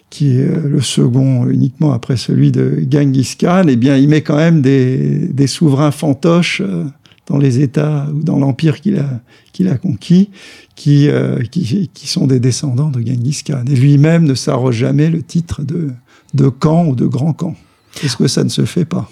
[0.09, 4.21] qui est euh, le second uniquement après celui de Genghis Khan, eh bien, il met
[4.21, 6.85] quand même des, souverains fantoches euh,
[7.27, 10.29] dans les États ou dans l'empire qu'il a, qu'il a conquis,
[10.75, 13.65] qui, euh, qui, qui sont des descendants de Genghis Khan.
[13.67, 15.89] Et lui-même ne s'arroge jamais le titre de,
[16.33, 17.55] de Khan ou de Grand Khan.
[18.03, 19.09] Est-ce que ça ne se fait pas?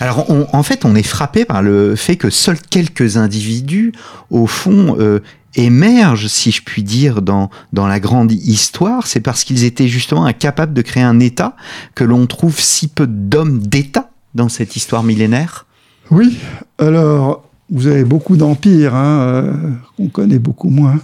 [0.00, 3.92] Alors, en fait, on est frappé par le fait que seuls quelques individus,
[4.30, 5.20] au fond, euh,
[5.54, 9.06] émergent, si je puis dire, dans, la grande histoire.
[9.06, 11.56] C'est parce qu'ils étaient justement incapables de créer un État
[11.94, 15.66] que l'on trouve si peu d'hommes d'État dans cette histoire millénaire.
[16.10, 16.38] Oui,
[16.78, 19.52] alors vous avez beaucoup d'empires, hein, euh,
[19.96, 20.98] qu'on connaît beaucoup moins,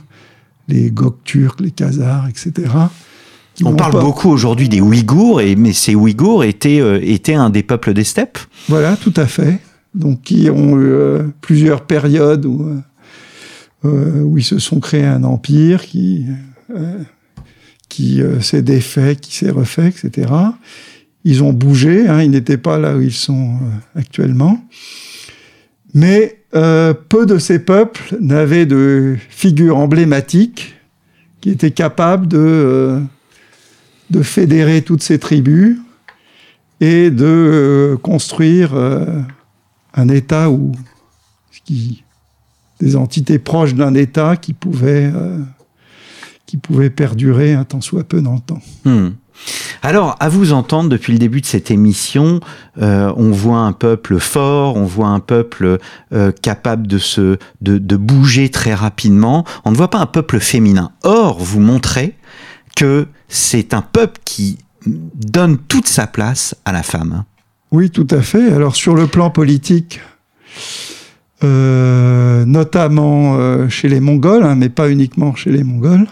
[0.69, 2.71] les Gokturks, les Khazars, etc.
[3.63, 7.51] On parle pas- beaucoup aujourd'hui des Ouïghours, et, mais ces Ouïghours étaient, euh, étaient un
[7.51, 8.39] des peuples des steppes.
[8.69, 9.61] Voilà, tout à fait.
[9.95, 12.69] Donc qui ont eu euh, plusieurs périodes où,
[13.85, 16.27] euh, où ils se sont créés un empire qui,
[17.89, 20.33] qui s'est défait, qui s'est refait, etc.
[21.23, 23.59] Ils ont bougé, hein, ils n'étaient pas là où ils sont
[23.95, 24.59] actuellement.
[25.95, 30.75] Mais peu de ces peuples n'avaient de figure emblématique
[31.41, 33.01] qui était capable de,
[34.15, 35.77] de fédérer toutes ces tribus
[36.81, 39.21] et de euh, construire euh,
[39.93, 40.49] un État
[41.65, 42.05] qui,
[42.79, 45.41] des entités proches d'un État qui pouvaient, euh,
[46.47, 48.61] qui pouvaient perdurer un tant soit peu dans le temps.
[48.85, 49.11] Hmm.
[49.83, 52.39] Alors, à vous entendre, depuis le début de cette émission,
[52.77, 55.79] on voit un peuple fort, on voit un peuple
[56.41, 59.45] capable de se, de bouger très rapidement.
[59.65, 60.93] On ne voit pas un peuple féminin.
[61.03, 62.17] Or, vous montrez
[62.75, 67.25] que c'est un peuple qui donne toute sa place à la femme.
[67.73, 68.53] Oui, tout à fait.
[68.53, 70.01] Alors sur le plan politique,
[71.43, 76.07] euh, notamment euh, chez les Mongols, hein, mais pas uniquement chez les Mongols,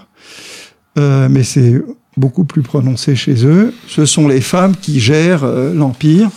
[0.99, 1.81] euh, mais c'est
[2.17, 3.73] beaucoup plus prononcée chez eux.
[3.87, 6.31] Ce sont les femmes qui gèrent l'Empire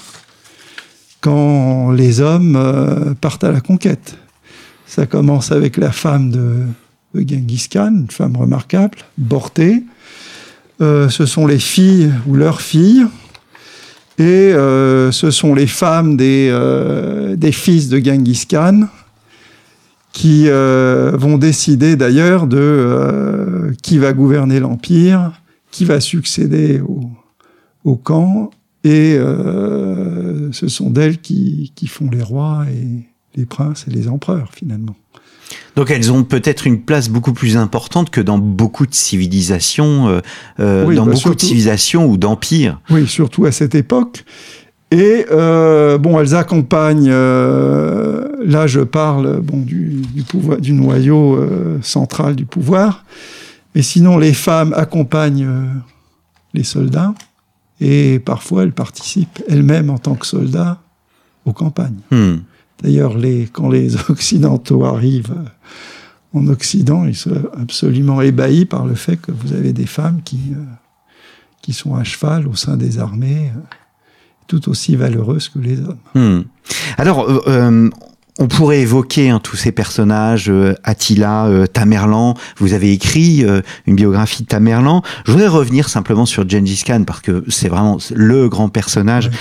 [1.22, 4.16] quand les hommes partent à la conquête.
[4.86, 6.62] Ça commence avec la femme de,
[7.16, 9.84] de Genghis Khan, une femme remarquable, Borté.
[10.82, 13.06] Euh, ce sont les filles ou leurs filles.
[14.18, 18.88] Et euh, ce sont les femmes des, euh, des fils de Genghis Khan
[20.14, 25.34] qui vont décider d'ailleurs de qui va gouverner l'Empire,
[25.72, 27.02] qui va succéder au,
[27.84, 28.50] au camp.
[28.86, 29.20] Et
[30.54, 33.06] ce sont d'elles qui, qui font les rois et
[33.38, 34.96] les princes et les empereurs finalement.
[35.76, 40.22] Donc elles ont peut-être une place beaucoup plus importante que dans beaucoup de civilisations, euh,
[40.60, 42.80] euh, Oui, dans bah, beaucoup de civilisations ou d'empires.
[42.90, 44.24] Oui, surtout à cette époque.
[44.92, 47.10] Et euh, bon, elles accompagnent.
[47.10, 51.40] euh, là, je parle bon du, du pouvoir, du noyau
[51.82, 53.04] central du pouvoir.
[53.74, 55.50] Mais sinon, les femmes accompagnent
[56.54, 57.14] les soldats
[57.82, 60.80] et parfois elles participent elles-mêmes en tant que soldats
[61.46, 62.00] aux campagnes.
[62.12, 62.38] Hmm.
[62.82, 63.16] D'ailleurs,
[63.52, 69.32] quand les Occidentaux arrivent euh, en Occident, ils sont absolument ébahis par le fait que
[69.32, 73.60] vous avez des femmes qui, euh, sont à cheval au sein des armées, euh,
[74.48, 75.98] tout aussi valeureuses que les hommes.
[76.14, 76.44] Hmm.
[76.98, 77.28] Alors,
[78.38, 82.36] on pourrait évoquer hein, tous ces personnages, euh, Attila, euh, Tamerlan.
[82.58, 85.04] Vous avez écrit euh, une biographie de Tamerlan.
[85.26, 89.32] Je voudrais revenir simplement sur Gengis Khan parce que c'est vraiment le grand personnage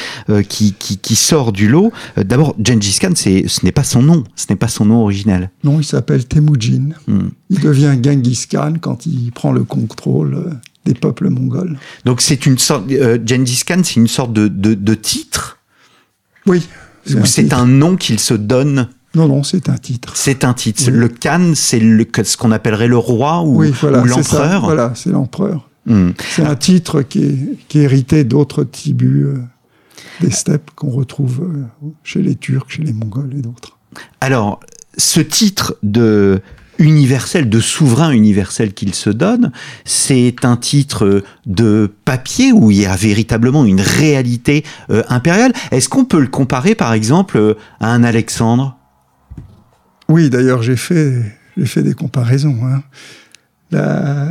[0.49, 1.93] qui, qui, qui sort du lot.
[2.17, 5.51] D'abord, Gengis Khan, c'est, ce n'est pas son nom, ce n'est pas son nom original.
[5.65, 6.91] Non, il s'appelle Temujin.
[7.09, 7.29] Hmm.
[7.51, 11.79] Il devient Genghis Khan quand il prend le contrôle des peuples mongols.
[12.05, 15.59] Donc c'est une sorte, Gengis Khan, c'est une sorte de, de, de titre?
[16.47, 16.63] Oui.
[17.11, 18.89] Ou c'est un nom qu'il se donne.
[19.15, 20.13] Non, non, c'est un titre.
[20.17, 20.83] C'est un titre.
[20.87, 20.93] Oui.
[20.93, 24.63] Le Khan, c'est ce qu'on appellerait le roi ou, oui, voilà, ou l'empereur.
[24.63, 25.69] Voilà, c'est l'empereur.
[25.87, 26.11] Hmm.
[26.35, 27.39] C'est un titre qui est,
[27.69, 29.39] qui est hérité d'autres tribus euh,
[30.21, 33.79] des steppes qu'on retrouve euh, chez les Turcs, chez les Mongols et d'autres.
[34.21, 34.61] Alors,
[34.97, 36.41] ce titre de
[36.79, 39.53] universel, de souverain universel qu'il se donne,
[39.85, 45.53] c'est un titre de papier où il y a véritablement une réalité euh, impériale.
[45.71, 48.77] Est-ce qu'on peut le comparer, par exemple, euh, à un Alexandre?
[50.09, 51.23] Oui, d'ailleurs, j'ai fait,
[51.57, 52.59] des comparaisons.
[52.65, 52.83] hein.
[53.71, 54.29] La,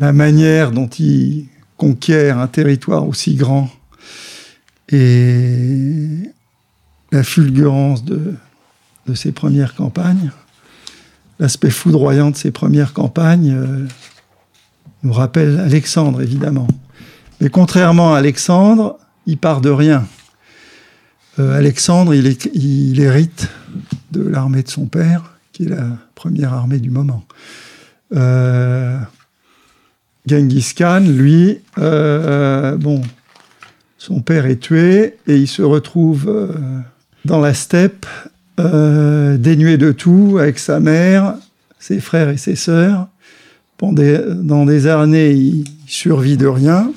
[0.00, 3.70] la manière dont il conquiert un territoire aussi grand
[4.88, 6.30] et
[7.10, 8.34] la fulgurance de,
[9.06, 10.30] de ses premières campagnes,
[11.42, 13.88] l'aspect foudroyant de ses premières campagnes euh,
[15.02, 16.68] nous rappelle Alexandre, évidemment.
[17.40, 20.06] Mais contrairement à Alexandre, il part de rien.
[21.40, 23.48] Euh, Alexandre, il, hérite
[24.12, 27.24] de l'armée de son père, qui est la première armée du moment.
[28.14, 28.96] Euh,
[30.24, 33.02] Genghis Khan, lui, bon,
[33.98, 36.54] son père est tué et il se retrouve
[37.24, 38.06] dans la steppe,
[38.62, 41.34] euh, dénué de tout, avec sa mère,
[41.78, 43.08] ses frères et ses sœurs.
[43.76, 46.92] Pendant des, dans des années, il survit de rien.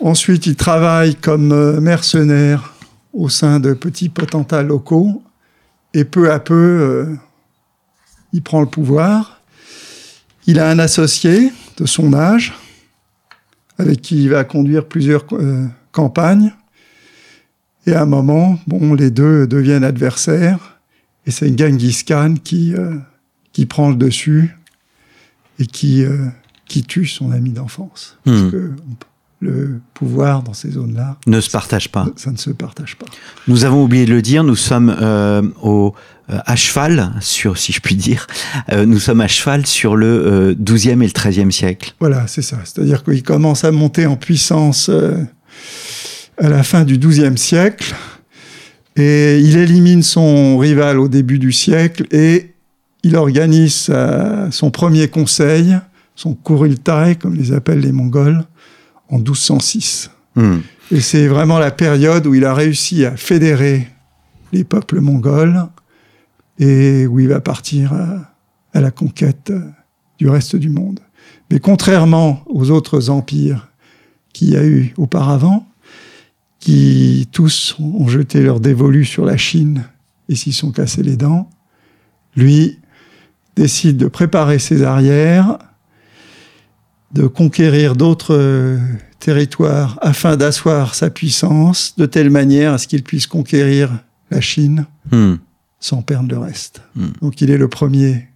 [0.00, 2.74] Ensuite, il travaille comme euh, mercenaire
[3.12, 5.22] au sein de petits potentats locaux.
[5.94, 7.16] Et peu à peu, euh,
[8.32, 9.40] il prend le pouvoir.
[10.46, 12.54] Il a un associé de son âge,
[13.78, 15.24] avec qui il va conduire plusieurs
[15.92, 16.52] campagnes.
[17.86, 20.80] Et à un moment, bon, les deux deviennent adversaires.
[21.26, 22.96] Et c'est Genghis Khan qui, euh,
[23.52, 24.56] qui prend le dessus
[25.58, 26.26] et qui, euh,
[26.66, 28.18] qui tue son ami d'enfance.
[28.26, 28.32] Hmm.
[28.32, 28.72] Parce que
[29.42, 32.06] le pouvoir dans ces zones-là, Ne se partage pas.
[32.16, 33.06] ça ne se partage pas.
[33.48, 35.94] Nous avons oublié de le dire, nous sommes euh, au,
[36.30, 38.26] euh, à cheval, sur, si je puis dire,
[38.70, 41.94] euh, nous sommes à cheval sur le euh, 12e et le 13e siècle.
[41.98, 42.58] Voilà, c'est ça.
[42.64, 45.16] C'est-à-dire qu'il commence à monter en puissance euh,
[46.42, 47.94] à la fin du XIIe siècle
[48.96, 52.54] et il élimine son rival au début du siècle et
[53.04, 53.90] il organise
[54.50, 55.78] son premier conseil,
[56.16, 58.44] son Kurultai, comme les appellent les Mongols,
[59.08, 60.10] en 1206.
[60.34, 60.58] Hmm.
[60.90, 63.88] Et c'est vraiment la période où il a réussi à fédérer
[64.52, 65.68] les peuples mongols
[66.58, 68.32] et où il va partir à,
[68.74, 69.60] à la conquête euh,
[70.18, 71.00] du reste du monde.
[71.50, 73.68] Mais contrairement aux autres empires
[74.32, 75.66] qu'il y a eu auparavant,
[76.62, 79.84] qui tous ont jeté leur dévolu sur la Chine
[80.28, 81.50] et s'y sont cassés les dents,
[82.36, 82.78] lui
[83.56, 85.58] décide de préparer ses arrières,
[87.12, 88.78] de conquérir d'autres euh,
[89.18, 93.90] territoires afin d'asseoir sa puissance de telle manière à ce qu'il puisse conquérir
[94.30, 95.34] la Chine Hmm.
[95.80, 96.82] sans perdre le reste.
[96.94, 97.08] Hmm.
[97.20, 98.28] Donc il est le premier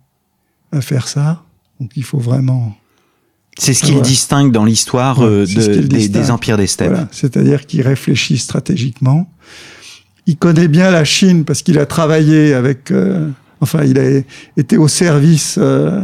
[0.72, 1.44] à faire ça.
[1.80, 2.76] Donc il faut vraiment
[3.58, 4.08] C'est ce qu'il Voilà.
[4.08, 6.88] distingue dans l'histoire Ouais, euh, de- des, empires des steppes.
[6.90, 9.30] Voilà, c'est-à-dire qu'il réfléchit stratégiquement.
[10.26, 13.30] Il connaît bien la Chine parce qu'il a travaillé avec, euh,
[13.60, 14.20] enfin, il a
[14.56, 16.02] été au service euh,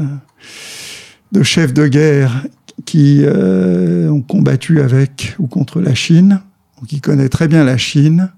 [1.33, 2.45] de chefs de guerre
[2.87, 6.41] qui ont combattu avec ou contre la Chine.
[6.81, 8.31] Donc, il connaît très bien la Chine.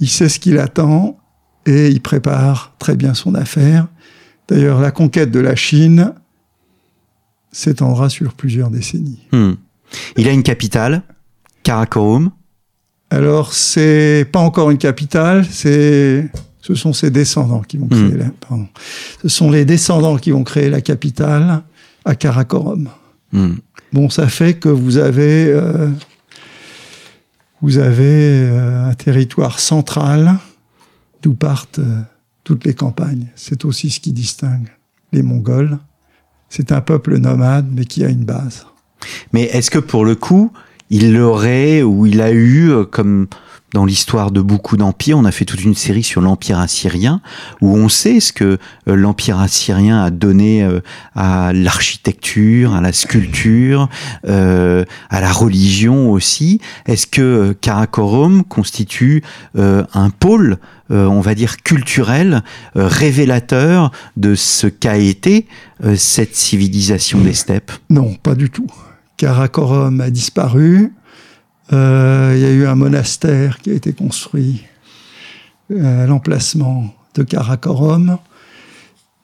[0.00, 1.18] Il sait ce qu'il attend
[1.66, 3.86] et il prépare très bien son affaire.
[4.48, 6.12] D'ailleurs, la conquête de la Chine
[7.52, 9.20] s'étendra sur plusieurs décennies.
[9.30, 9.52] Hmm.
[10.16, 11.02] Il a une capitale,
[11.62, 12.30] Karakorum.
[13.10, 16.30] Alors, c'est pas encore une capitale, c'est,
[16.60, 18.18] ce sont ses descendants qui vont créer Hmm.
[18.18, 18.68] la, pardon.
[19.20, 21.62] Ce sont les descendants qui vont créer la capitale
[22.04, 22.88] à Karakorum.
[23.32, 23.54] Hmm.
[23.92, 25.90] Bon, ça fait que vous avez, euh,
[27.60, 30.38] vous avez euh, un territoire central
[31.22, 32.00] d'où partent euh,
[32.44, 33.26] toutes les campagnes.
[33.36, 34.68] C'est aussi ce qui distingue
[35.12, 35.78] les Mongols.
[36.54, 38.66] C'est un peuple nomade, mais qui a une base.
[39.32, 40.52] Mais est-ce que pour le coup,
[40.90, 43.26] il l'aurait ou il a eu, euh, comme
[43.72, 47.20] dans l'histoire de beaucoup d'empires, on a fait toute une série sur l'empire assyrien,
[47.60, 48.58] où on sait ce que
[48.88, 50.80] euh, l'empire assyrien a donné euh,
[51.14, 53.88] à l'architecture, à la sculpture,
[54.28, 56.60] euh, à la religion aussi.
[56.86, 59.22] Est-ce que Karakorum constitue
[59.54, 60.58] un pôle,
[60.90, 62.42] on va dire culturel,
[62.74, 65.46] révélateur de ce qu'a été
[65.96, 67.72] cette civilisation des steppes?
[67.90, 68.66] Non, pas du tout.
[69.16, 70.92] Karakorum a disparu.
[71.72, 74.62] Euh, Il y a eu un monastère qui a été construit
[75.70, 78.18] euh, à l'emplacement de Karakorum.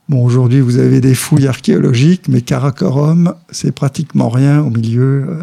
[0.08, 5.42] Bon, aujourd'hui, vous avez des fouilles archéologiques, mais Karakorum, c'est pratiquement rien au milieu, euh,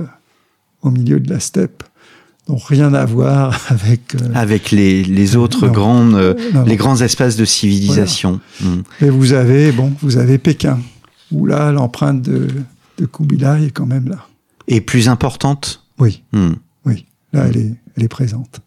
[0.82, 1.84] au milieu de la steppe.
[2.48, 4.16] Donc, rien à voir avec.
[4.16, 5.74] euh, avec les, les autres Non.
[5.74, 6.64] grandes, non, non.
[6.64, 8.40] les grands espaces de civilisation.
[8.62, 8.82] Hmm.
[9.02, 10.80] Mais vous avez, bon, vous avez Pékin,
[11.32, 12.48] où là, l'empreinte de,
[12.98, 14.26] de Kubilai est quand même là.
[14.68, 15.84] Et plus importante?
[16.00, 16.54] Oui, Hmm.
[17.36, 18.62] Là, elle est, elle est présente.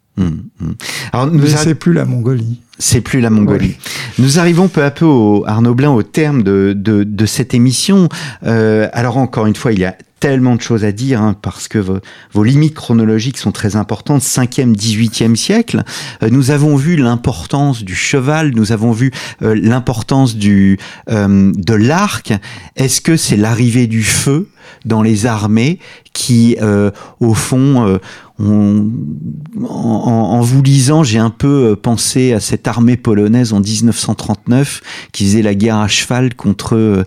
[1.13, 2.61] Alors, nous Mais arri- c'est plus la Mongolie.
[2.81, 3.77] c'est plus la Mongolie.
[4.19, 8.09] Nous arrivons peu à peu, au, Arnaud Blin, au terme de, de, de cette émission.
[8.45, 11.69] Euh, alors encore une fois, il y a tellement de choses à dire hein, parce
[11.69, 11.99] que vos,
[12.33, 14.23] vos limites chronologiques sont très importantes.
[14.23, 15.85] 5e, 18e siècle.
[16.25, 18.51] Euh, nous avons vu l'importance du cheval.
[18.57, 19.13] Nous avons vu
[19.43, 22.33] euh, l'importance du de l'arc.
[22.75, 24.49] Est-ce que c'est l'arrivée du feu?
[24.85, 25.79] Dans les armées
[26.19, 26.91] qui, euh,
[27.21, 27.99] au fond, euh,
[28.41, 34.81] en, vous lisant, j'ai un peu euh, pensé à cette armée polonaise en 1939
[35.13, 37.05] qui faisait la guerre à cheval contre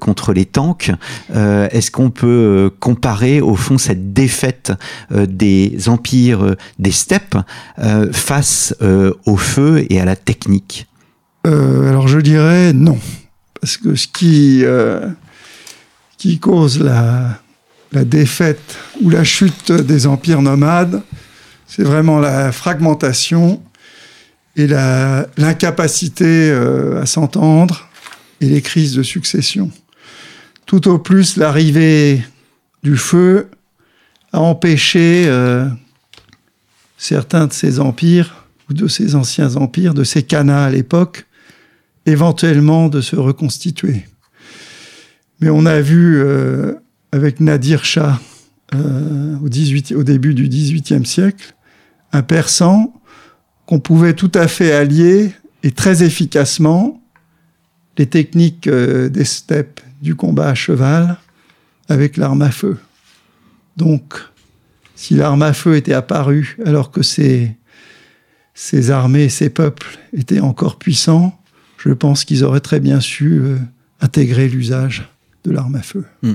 [0.00, 0.90] contre les tanks.
[1.34, 4.72] Est-ce qu'on peut comparer au fond cette défaite
[5.10, 7.36] des empires des steppes
[8.12, 8.74] face
[9.26, 10.86] au feu et à la technique?
[11.44, 12.98] Alors je dirais non,
[13.60, 14.64] parce que ce qui,
[16.18, 17.40] qui cause la,
[18.04, 21.02] défaite ou la chute des empires nomades,
[21.66, 23.62] c'est vraiment la fragmentation
[24.54, 27.88] et l'incapacité euh, à s'entendre
[28.40, 29.70] et les crises de succession.
[30.66, 32.22] Tout au plus, l'arrivée
[32.82, 33.48] du feu
[34.32, 35.66] a empêché euh,
[36.98, 41.26] certains de ces empires ou de ces anciens empires, de ces khanas à l'époque,
[42.04, 44.04] éventuellement de se reconstituer.
[45.40, 46.74] Mais on a vu euh,
[47.12, 48.20] avec Nadir Shah
[48.74, 51.54] euh, au, 18 au début du XVIIIe siècle
[52.12, 52.92] un persan
[53.66, 55.32] qu'on pouvait tout à fait allier
[55.62, 57.02] et très efficacement
[57.98, 61.16] les techniques euh, des steppes du combat à cheval
[61.88, 62.78] avec l'arme à feu.
[63.76, 64.14] Donc,
[64.94, 67.56] si l'arme à feu était apparue alors que ces,
[68.54, 71.38] ces armées, ces peuples étaient encore puissants,
[71.78, 73.58] je pense qu'ils auraient très bien su euh,
[74.00, 75.08] intégrer l'usage
[75.46, 76.04] de l'arme à feu.
[76.22, 76.34] Hmm.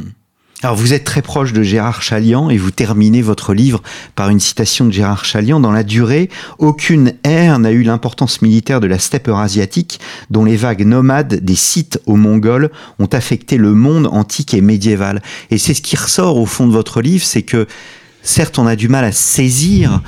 [0.63, 3.81] Alors vous êtes très proche de Gérard Chalian et vous terminez votre livre
[4.15, 5.59] par une citation de Gérard Chalian.
[5.59, 9.99] Dans la durée, aucune ère n'a eu l'importance militaire de la steppe eurasiatique
[10.29, 15.23] dont les vagues nomades des sites aux Mongols ont affecté le monde antique et médiéval.
[15.49, 17.65] Et c'est ce qui ressort au fond de votre livre, c'est que
[18.23, 20.01] Certes, on a du mal à saisir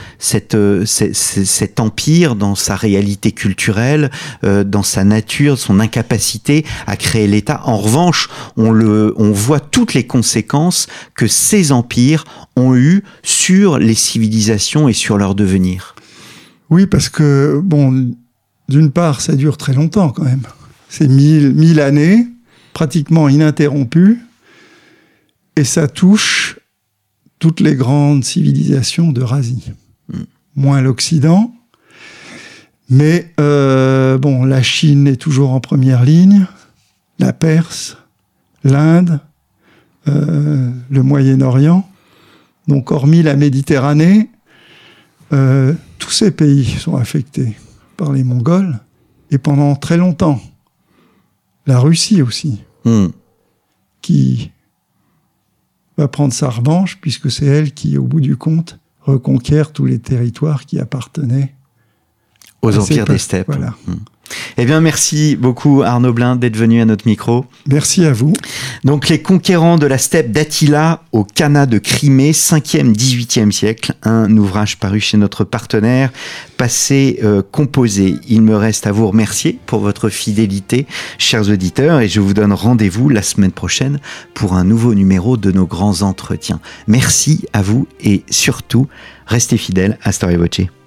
[0.53, 4.11] euh, cet empire dans sa réalité culturelle,
[4.43, 7.61] euh, dans sa nature, son incapacité à créer l'État.
[7.65, 12.23] En revanche, on, le, on voit toutes les conséquences que ces empires
[12.55, 15.95] ont eues sur les civilisations et sur leur devenir.
[16.69, 18.13] Oui, parce que, bon,
[18.69, 20.43] d'une part, ça dure très longtemps quand même.
[20.87, 22.27] C'est mille, mille années,
[22.73, 24.19] pratiquement ininterrompues,
[25.55, 26.59] et ça touche
[27.43, 29.73] toutes les grandes civilisations d'Eurasie.
[30.55, 31.53] Moins l'Occident,
[32.89, 36.45] mais euh, bon, la Chine est toujours en première ligne,
[37.19, 37.97] la Perse,
[38.63, 39.19] l'Inde,
[40.07, 41.85] euh, le Moyen-Orient.
[42.69, 44.29] Donc, hormis la Méditerranée,
[45.33, 47.57] euh, tous ces pays sont affectés
[47.97, 48.79] par les Mongols
[49.31, 50.39] et pendant très longtemps.
[51.67, 53.07] La Russie aussi, Hmm.
[54.01, 54.51] qui
[55.97, 59.99] va prendre sa revanche puisque c'est elle qui, au bout du compte, reconquiert tous les
[59.99, 61.53] territoires qui appartenaient
[62.61, 63.47] Aux empires des steppes.
[63.47, 63.75] Voilà.
[64.57, 67.45] Eh bien, merci beaucoup Arnaud Blind d'être venu à notre micro.
[67.67, 68.33] Merci à vous.
[68.83, 74.35] Donc, les conquérants de la steppe d'Attila au Cana de Crimée, 5e, 18e siècle, un
[74.37, 76.11] ouvrage paru chez notre partenaire,
[76.57, 78.15] passé euh, composé.
[78.27, 82.53] Il me reste à vous remercier pour votre fidélité, chers auditeurs, et je vous donne
[82.53, 83.99] rendez-vous la semaine prochaine
[84.33, 86.59] pour un nouveau numéro de nos grands entretiens.
[86.87, 88.87] Merci à vous et surtout,
[89.25, 90.82] restez fidèles à Voce.